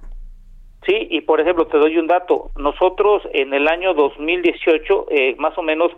[0.86, 2.52] Sí, y por ejemplo, te doy un dato.
[2.58, 5.92] Nosotros en el año 2018, eh, más o menos,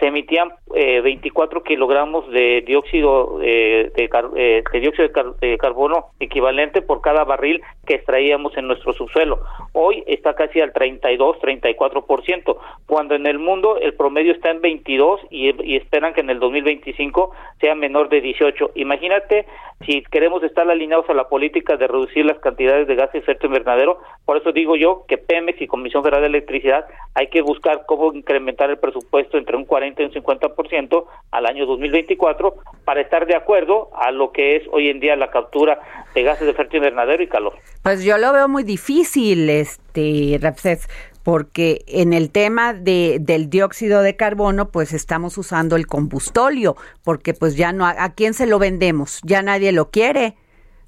[0.00, 5.08] se emitían eh, 24 kilogramos de dióxido eh, de, eh, dióxido
[5.40, 9.40] de, carbono equivalente por cada barril que extraíamos en nuestro subsuelo.
[9.72, 15.20] Hoy está casi al 32, 34%, cuando en el mundo el promedio está en 22
[15.30, 17.30] y, y esperan que en el 2025
[17.60, 18.70] sea menor de 18.
[18.76, 19.46] Imagínate
[19.86, 23.46] si queremos estar alineados a la política de reducir las cantidades de gases de efecto
[23.46, 27.84] invernadero, por eso digo yo que Pemex y Comisión Federal de Electricidad hay que buscar
[27.86, 33.26] cómo incrementar el presupuesto entre un 40 y un 50% al año 2024 para estar
[33.26, 35.80] de acuerdo a lo que es hoy en día la captura
[36.14, 37.54] de gases de efecto invernadero y calor.
[37.82, 40.88] Pues yo lo veo muy difícil, este, Rapses,
[41.22, 47.34] porque en el tema de, del dióxido de carbono, pues estamos usando el combustóleo, porque
[47.34, 49.20] pues ya no, ¿a, quién se lo vendemos?
[49.24, 50.36] Ya nadie lo quiere.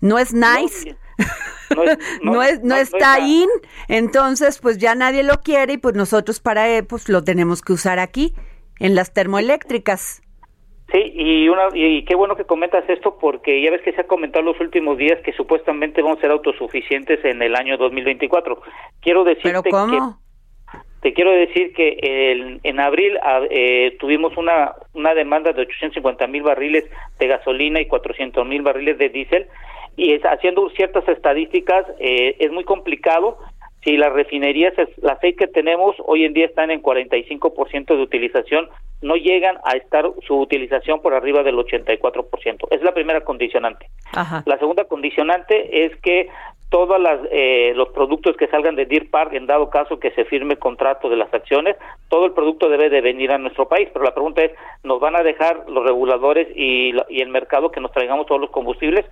[0.01, 0.97] No es nice.
[2.23, 3.49] No, es, no, está in,
[3.89, 7.73] entonces pues ya nadie lo quiere y pues nosotros para eh, pues lo tenemos que
[7.73, 8.35] usar aquí
[8.83, 10.23] en las termoeléctricas.
[10.93, 14.07] Sí, y, una, y qué bueno que comentas esto porque ya ves que se ha
[14.07, 18.61] comentado los últimos días que supuestamente vamos a ser autosuficientes en el año 2024.
[19.01, 20.19] Quiero decirte ¿Pero
[21.01, 23.19] te quiero decir que en abril
[23.51, 26.85] eh, tuvimos una, una demanda de 850 mil barriles
[27.19, 29.49] de gasolina y 400 mil barriles de diésel
[29.97, 33.39] y es, haciendo ciertas estadísticas eh, es muy complicado
[33.85, 38.69] si las refinerías, las seis que tenemos hoy en día están en 45% de utilización,
[39.01, 42.69] no llegan a estar su utilización por arriba del 84%.
[42.71, 43.87] Es la primera condicionante.
[44.47, 46.29] La segunda condicionante es que
[46.69, 46.97] todos
[47.31, 51.11] eh, los productos que salgan de Deer Park, en dado caso que se firme contrato
[51.11, 51.77] de las acciones,
[52.09, 53.89] todo el producto debe de venir a nuestro país.
[53.93, 54.53] Pero la pregunta es,
[54.85, 58.51] ¿nos van a dejar los reguladores y, y el mercado que nos traigamos todos los
[58.51, 59.05] combustibles?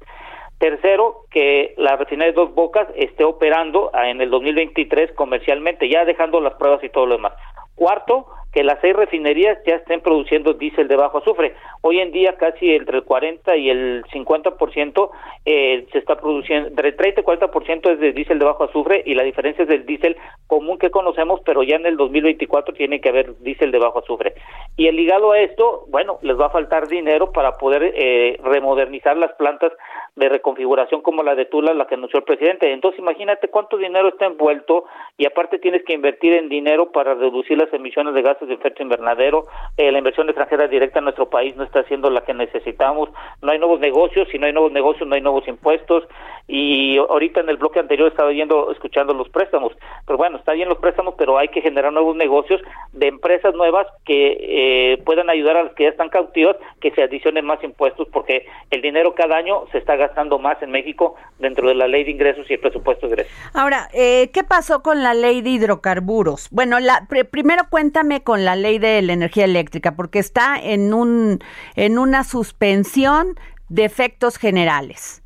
[0.61, 6.39] Tercero, que la refinería de Dos Bocas esté operando en el 2023 comercialmente, ya dejando
[6.39, 7.33] las pruebas y todo lo demás.
[7.75, 11.55] Cuarto, que las seis refinerías ya estén produciendo diésel de bajo azufre.
[11.83, 15.11] Hoy en día casi entre el 40 y el 50%
[15.45, 19.03] eh, se está produciendo, entre el 30 y 40% es de diésel de bajo azufre
[19.07, 20.17] y la diferencia es del diésel
[20.47, 24.35] común que conocemos, pero ya en el 2024 tiene que haber diésel de bajo azufre.
[24.77, 29.17] Y el ligado a esto, bueno, les va a faltar dinero para poder eh, remodernizar
[29.17, 29.73] las plantas
[30.17, 32.73] de reconfiguración como la de Tula, la que anunció el presidente.
[32.73, 34.85] Entonces, imagínate cuánto dinero está envuelto
[35.17, 38.83] y aparte tienes que invertir en dinero para reducir las emisiones de gases de efecto
[38.83, 39.45] invernadero.
[39.77, 43.11] Eh, la inversión extranjera directa en nuestro país no está siendo la que necesitamos.
[43.43, 46.05] No hay nuevos negocios, si no hay nuevos negocios, no hay nuevos impuestos.
[46.49, 49.73] Y ahorita en el bloque anterior estaba yendo, escuchando los préstamos.
[50.07, 52.61] Pero bueno, está bien los préstamos, pero hay que generar nuevos negocios
[52.93, 57.03] de empresas nuevas que eh, puedan ayudar a las que ya están cautivas, que se
[57.03, 61.69] adicionen más impuestos, porque el dinero cada año se está gastando más en México dentro
[61.69, 63.33] de la ley de ingresos y el presupuesto de ingresos.
[63.55, 66.49] Ahora, eh, ¿qué pasó con la ley de hidrocarburos?
[66.51, 71.39] Bueno, la, primero cuéntame con la ley de la energía eléctrica, porque está en, un,
[71.77, 73.39] en una suspensión
[73.69, 75.23] de efectos generales.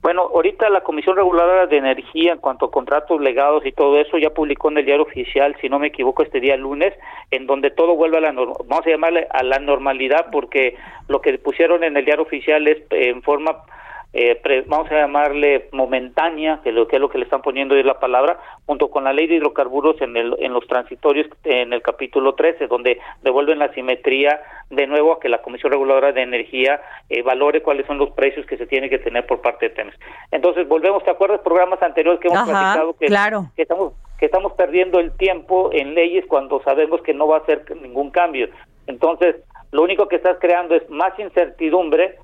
[0.00, 4.18] Bueno, ahorita la Comisión Reguladora de Energía, en cuanto a contratos legados y todo eso,
[4.18, 6.92] ya publicó en el diario oficial, si no me equivoco, este día lunes,
[7.30, 10.76] en donde todo vuelve a la vamos a llamarle a la normalidad, porque
[11.08, 13.64] lo que pusieron en el diario oficial es en forma
[14.16, 17.82] eh, vamos a llamarle momentánea, que, lo, que es lo que le están poniendo ahí
[17.82, 21.82] la palabra, junto con la ley de hidrocarburos en, el, en los transitorios en el
[21.82, 24.40] capítulo 13, donde devuelven la simetría
[24.70, 28.46] de nuevo a que la Comisión Reguladora de Energía eh, valore cuáles son los precios
[28.46, 29.96] que se tiene que tener por parte de TEMES.
[30.30, 33.06] Entonces, volvemos, ¿te acuerdas programas anteriores que hemos platicado que,
[33.56, 37.40] que estamos que estamos perdiendo el tiempo en leyes cuando sabemos que no va a
[37.40, 38.48] hacer ningún cambio?
[38.86, 39.36] Entonces,
[39.72, 42.16] lo único que estás creando es más incertidumbre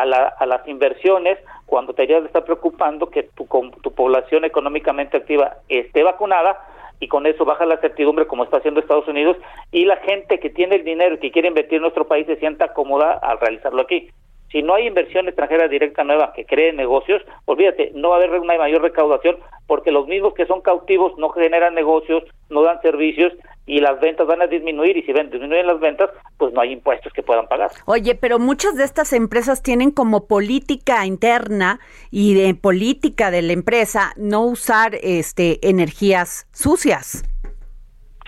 [0.00, 3.46] a, a las inversiones cuando te deberías de estar preocupando que tu,
[3.82, 6.58] tu población económicamente activa esté vacunada
[7.00, 9.36] y con eso baja la certidumbre como está haciendo Estados Unidos
[9.70, 12.36] y la gente que tiene el dinero y que quiere invertir en nuestro país se
[12.36, 14.10] sienta cómoda al realizarlo aquí.
[14.56, 18.40] Si no hay inversión extranjera directa nueva que cree negocios, olvídate, no va a haber
[18.40, 19.36] una mayor recaudación
[19.66, 23.34] porque los mismos que son cautivos no generan negocios, no dan servicios
[23.66, 26.72] y las ventas van a disminuir y si ven, disminuyen las ventas, pues no hay
[26.72, 27.70] impuestos que puedan pagar.
[27.84, 31.78] Oye, pero muchas de estas empresas tienen como política interna
[32.10, 37.24] y de política de la empresa no usar este energías sucias.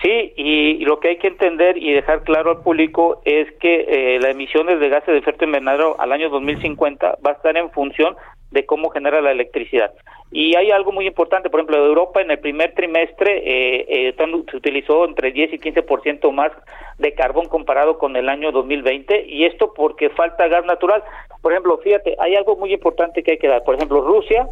[0.01, 4.19] Sí, y, lo que hay que entender y dejar claro al público es que eh,
[4.21, 8.15] las emisiones de gases de efecto invernadero al año 2050 va a estar en función
[8.51, 9.91] de cómo genera la electricidad.
[10.31, 14.57] Y hay algo muy importante, por ejemplo, Europa en el primer trimestre eh, eh, se
[14.57, 16.51] utilizó entre 10 y 15% más
[16.99, 21.03] de carbón comparado con el año 2020 y esto porque falta gas natural.
[21.41, 23.63] Por ejemplo, fíjate, hay algo muy importante que hay que dar.
[23.63, 24.47] Por ejemplo, Rusia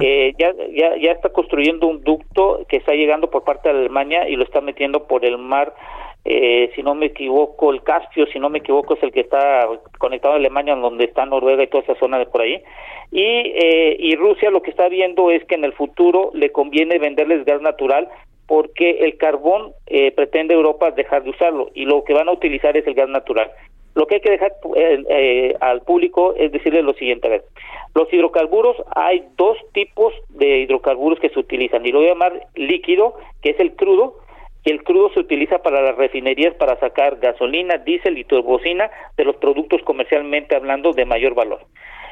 [0.00, 4.28] eh, ya, ya, ya está construyendo un ducto que está llegando por parte de Alemania
[4.28, 5.74] y lo está metiendo por el mar
[6.28, 9.68] eh, si no me equivoco, el Caspio, si no me equivoco, es el que está
[9.98, 12.60] conectado a Alemania, donde está Noruega y toda esa zona de por ahí.
[13.12, 16.98] Y, eh, y Rusia lo que está viendo es que en el futuro le conviene
[16.98, 18.08] venderles gas natural
[18.48, 22.76] porque el carbón eh, pretende Europa dejar de usarlo y lo que van a utilizar
[22.76, 23.52] es el gas natural.
[23.94, 24.52] Lo que hay que dejar
[25.60, 27.44] al público es decirle lo siguiente, a ver,
[27.94, 32.46] los hidrocarburos, hay dos tipos de hidrocarburos que se utilizan y lo voy a llamar
[32.56, 34.16] líquido, que es el crudo,
[34.70, 39.36] el crudo se utiliza para las refinerías para sacar gasolina, diésel y turbocina de los
[39.36, 41.60] productos comercialmente hablando de mayor valor.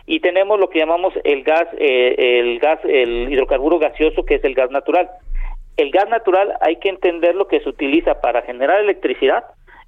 [0.06, 4.44] Y tenemos lo que llamamos el gas, eh, el gas, el hidrocarburo gaseoso, que es
[4.44, 5.10] el gas natural.
[5.76, 9.44] El gas natural hay que entender lo que se utiliza para generar electricidad,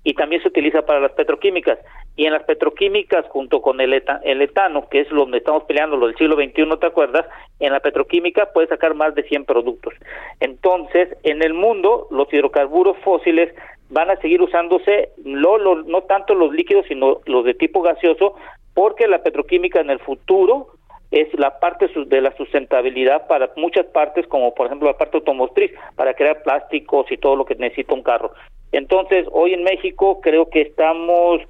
[0.07, 1.81] y también se utiliza para las petroquímicas.
[2.15, 3.93] Y en las petroquímicas, junto con el,
[4.23, 7.27] el etano, que es donde estamos peleando, lo del siglo XXI, ¿te acuerdas?
[7.59, 9.95] En la petroquímica puede sacar más de 100 productos.
[10.39, 13.53] Entonces, en el mundo, los hidrocarburos fósiles
[13.91, 18.37] van a seguir usándose, no tanto los líquidos, sino los de tipo gaseoso,
[18.75, 20.69] porque la petroquímica en el futuro
[21.11, 25.71] es la parte de la sustentabilidad para muchas partes, como por ejemplo la parte automotriz,
[25.95, 28.33] para crear plásticos y todo lo que necesita un carro.
[28.73, 31.41] Entonces, hoy en México creo que estamos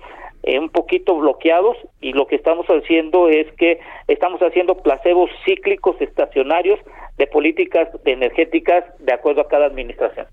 [0.42, 5.96] eh, un poquito bloqueados y lo que estamos haciendo es que estamos haciendo placebos cíclicos
[6.00, 6.78] estacionarios
[7.16, 10.26] de políticas energéticas de acuerdo a cada administración.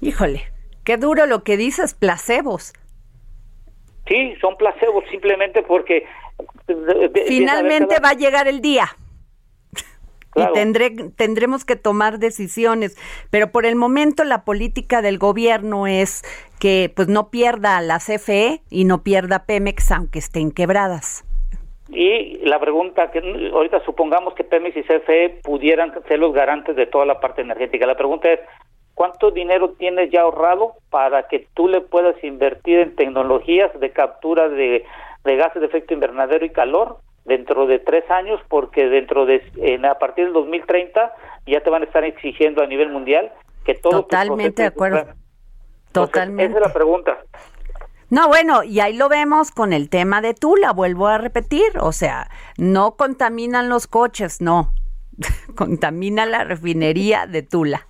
[0.00, 0.42] Híjole,
[0.84, 2.72] qué duro lo que dices, placebos.
[4.06, 6.06] Sí, son placebos simplemente porque...
[7.26, 8.88] Finalmente va a llegar el día
[10.34, 12.96] y tendré, tendremos que tomar decisiones.
[13.30, 16.22] Pero por el momento la política del gobierno es
[16.58, 21.24] que pues no pierda la CFE y no pierda Pemex aunque estén quebradas.
[21.88, 23.18] Y la pregunta que
[23.52, 27.86] ahorita supongamos que Pemex y CFE pudieran ser los garantes de toda la parte energética.
[27.86, 28.40] La pregunta es
[29.02, 34.48] ¿cuánto dinero tienes ya ahorrado para que tú le puedas invertir en tecnologías de captura
[34.48, 34.84] de,
[35.24, 39.42] de gases de efecto invernadero y calor dentro de tres años porque dentro de
[39.90, 41.12] a partir del 2030
[41.48, 43.32] ya te van a estar exigiendo a nivel mundial
[43.64, 45.04] que todo totalmente de acuerdo.
[45.90, 47.18] totalmente esa es la pregunta.
[48.08, 51.90] No, bueno, y ahí lo vemos con el tema de Tula, vuelvo a repetir, o
[51.90, 54.72] sea, no contaminan los coches, no,
[55.56, 57.88] contamina la refinería de Tula.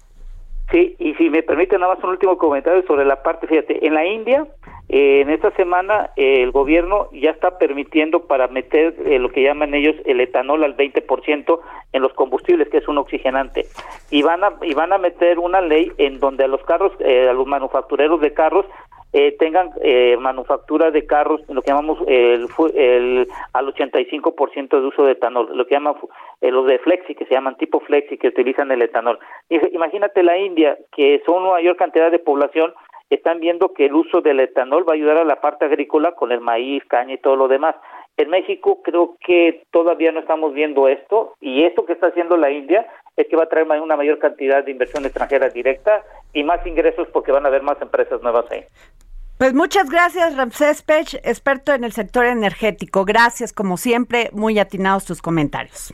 [0.72, 3.92] Sí, y si me permite nada más un último comentario sobre la parte, fíjate, en
[3.92, 4.46] la India,
[4.88, 9.74] eh, en esta semana el gobierno ya está permitiendo para meter eh, lo que llaman
[9.74, 11.60] ellos el etanol al 20%
[11.92, 13.66] en los combustibles, que es un oxigenante,
[14.10, 17.28] y van a y van a meter una ley en donde a los carros, eh,
[17.28, 18.64] a los manufactureros de carros
[19.12, 25.04] eh, tengan eh, manufactura de carros, lo que llamamos el, el al 85% de uso
[25.04, 25.96] de etanol, lo que llaman
[26.40, 29.18] eh, los de flexi, que se llaman tipo flexi, que utilizan el etanol.
[29.50, 32.72] Imagínate la India, que son una mayor cantidad de población,
[33.10, 36.32] están viendo que el uso del etanol va a ayudar a la parte agrícola con
[36.32, 37.76] el maíz, caña y todo lo demás.
[38.16, 42.50] En México creo que todavía no estamos viendo esto y esto que está haciendo la
[42.50, 42.86] India
[43.16, 46.02] es que va a traer una mayor cantidad de inversión extranjera directa
[46.32, 48.64] y más ingresos porque van a haber más empresas nuevas ahí.
[49.42, 53.04] Pues muchas gracias, Ramsés Pech, experto en el sector energético.
[53.04, 55.92] Gracias, como siempre, muy atinados tus comentarios.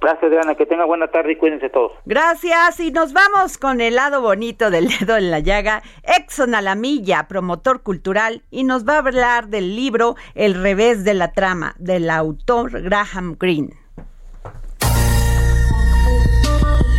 [0.00, 0.54] Gracias, Diana.
[0.54, 1.92] Que tenga buena tarde y cuídense todos.
[2.06, 2.80] Gracias.
[2.80, 5.82] Y nos vamos con el lado bonito del dedo en la llaga.
[6.02, 11.32] Exxon Alamilla, promotor cultural, y nos va a hablar del libro El revés de la
[11.32, 13.76] trama, del autor Graham Greene.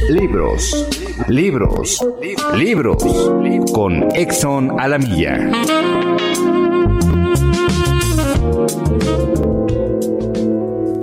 [0.07, 0.87] Libros,
[1.27, 1.99] libros,
[2.55, 3.03] libros,
[3.73, 5.49] con Exxon Alamilla.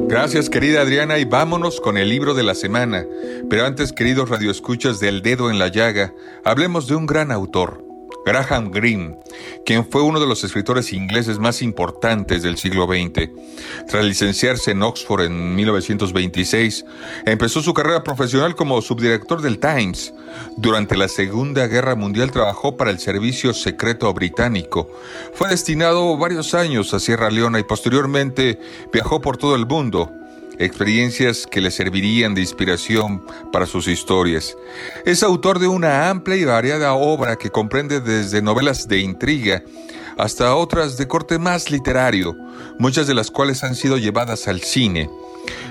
[0.09, 3.05] Gracias querida Adriana y vámonos con el libro de la semana.
[3.51, 6.15] Pero antes, queridos radioescuchas del dedo en la llaga,
[6.45, 7.86] hablemos de un gran autor.
[8.27, 9.17] Graham Greene,
[9.65, 13.31] quien fue uno de los escritores ingleses más importantes del siglo XX.
[13.89, 16.85] Tras licenciarse en Oxford en 1926,
[17.25, 20.13] empezó su carrera profesional como subdirector del Times.
[20.57, 24.91] Durante la Segunda Guerra Mundial trabajó para el Servicio Secreto Británico.
[25.33, 28.59] Fue destinado varios años a Sierra Leona y posteriormente
[28.93, 30.11] viajó por todo el mundo
[30.59, 34.57] experiencias que le servirían de inspiración para sus historias.
[35.05, 39.63] Es autor de una amplia y variada obra que comprende desde novelas de intriga
[40.17, 42.35] hasta otras de corte más literario,
[42.79, 45.11] muchas de las cuales han sido llevadas al cine.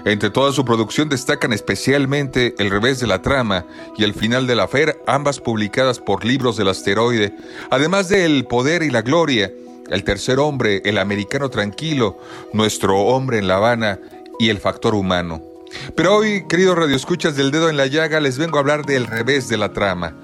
[0.05, 3.65] Entre toda su producción destacan especialmente El revés de la trama
[3.97, 7.36] y El final de la fer, ambas publicadas por Libros del Asteroide,
[7.71, 9.51] además de El poder y la gloria,
[9.89, 12.19] El tercer hombre, El americano tranquilo,
[12.53, 13.99] Nuestro hombre en La Habana
[14.39, 15.41] y el factor humano.
[15.95, 19.47] Pero hoy, queridos radioescuchas del dedo en la llaga, les vengo a hablar del revés
[19.49, 20.15] de la trama.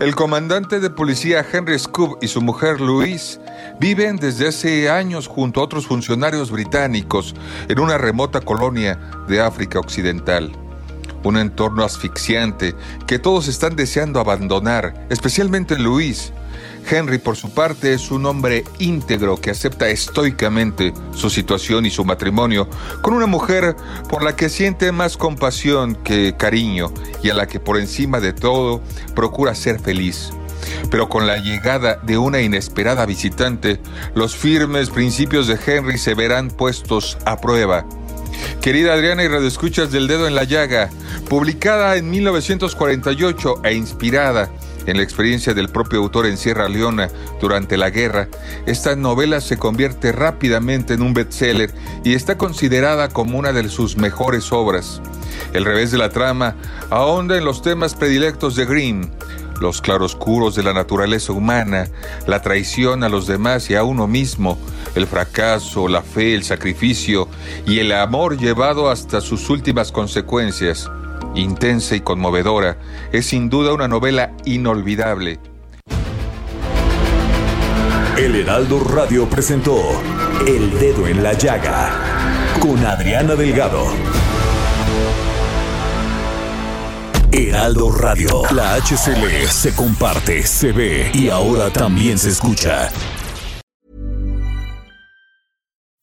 [0.00, 3.40] El comandante de policía Henry Scoob y su mujer Louise
[3.80, 7.34] viven desde hace años junto a otros funcionarios británicos
[7.68, 10.52] en una remota colonia de África Occidental.
[11.24, 12.76] Un entorno asfixiante
[13.08, 16.32] que todos están deseando abandonar, especialmente Louise,
[16.90, 22.04] Henry, por su parte, es un hombre íntegro que acepta estoicamente su situación y su
[22.04, 22.68] matrimonio
[23.02, 23.76] con una mujer
[24.08, 28.32] por la que siente más compasión que cariño y a la que por encima de
[28.32, 28.80] todo
[29.14, 30.30] procura ser feliz.
[30.90, 33.80] Pero con la llegada de una inesperada visitante,
[34.14, 37.84] los firmes principios de Henry se verán puestos a prueba.
[38.60, 40.90] Querida Adriana y Radioescuchas del Dedo en la Llaga,
[41.28, 44.50] publicada en 1948 e inspirada
[44.88, 47.10] en la experiencia del propio autor en Sierra Leona
[47.40, 48.28] durante la guerra,
[48.66, 51.72] esta novela se convierte rápidamente en un bestseller
[52.04, 55.02] y está considerada como una de sus mejores obras.
[55.52, 56.56] El revés de la trama
[56.88, 59.10] ahonda en los temas predilectos de Green,
[59.60, 61.88] los claroscuros de la naturaleza humana,
[62.26, 64.58] la traición a los demás y a uno mismo,
[64.94, 67.28] el fracaso, la fe, el sacrificio
[67.66, 70.90] y el amor llevado hasta sus últimas consecuencias
[71.40, 72.78] intensa y conmovedora,
[73.12, 75.40] es sin duda una novela inolvidable.
[78.18, 79.80] El Heraldo Radio presentó
[80.46, 81.90] El Dedo en la Llaga
[82.60, 83.86] con Adriana Delgado.
[87.30, 92.90] Heraldo Radio, la HCL se comparte, se ve y ahora también se escucha.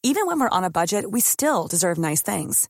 [0.03, 2.69] Even when we're on a budget, we still deserve nice things.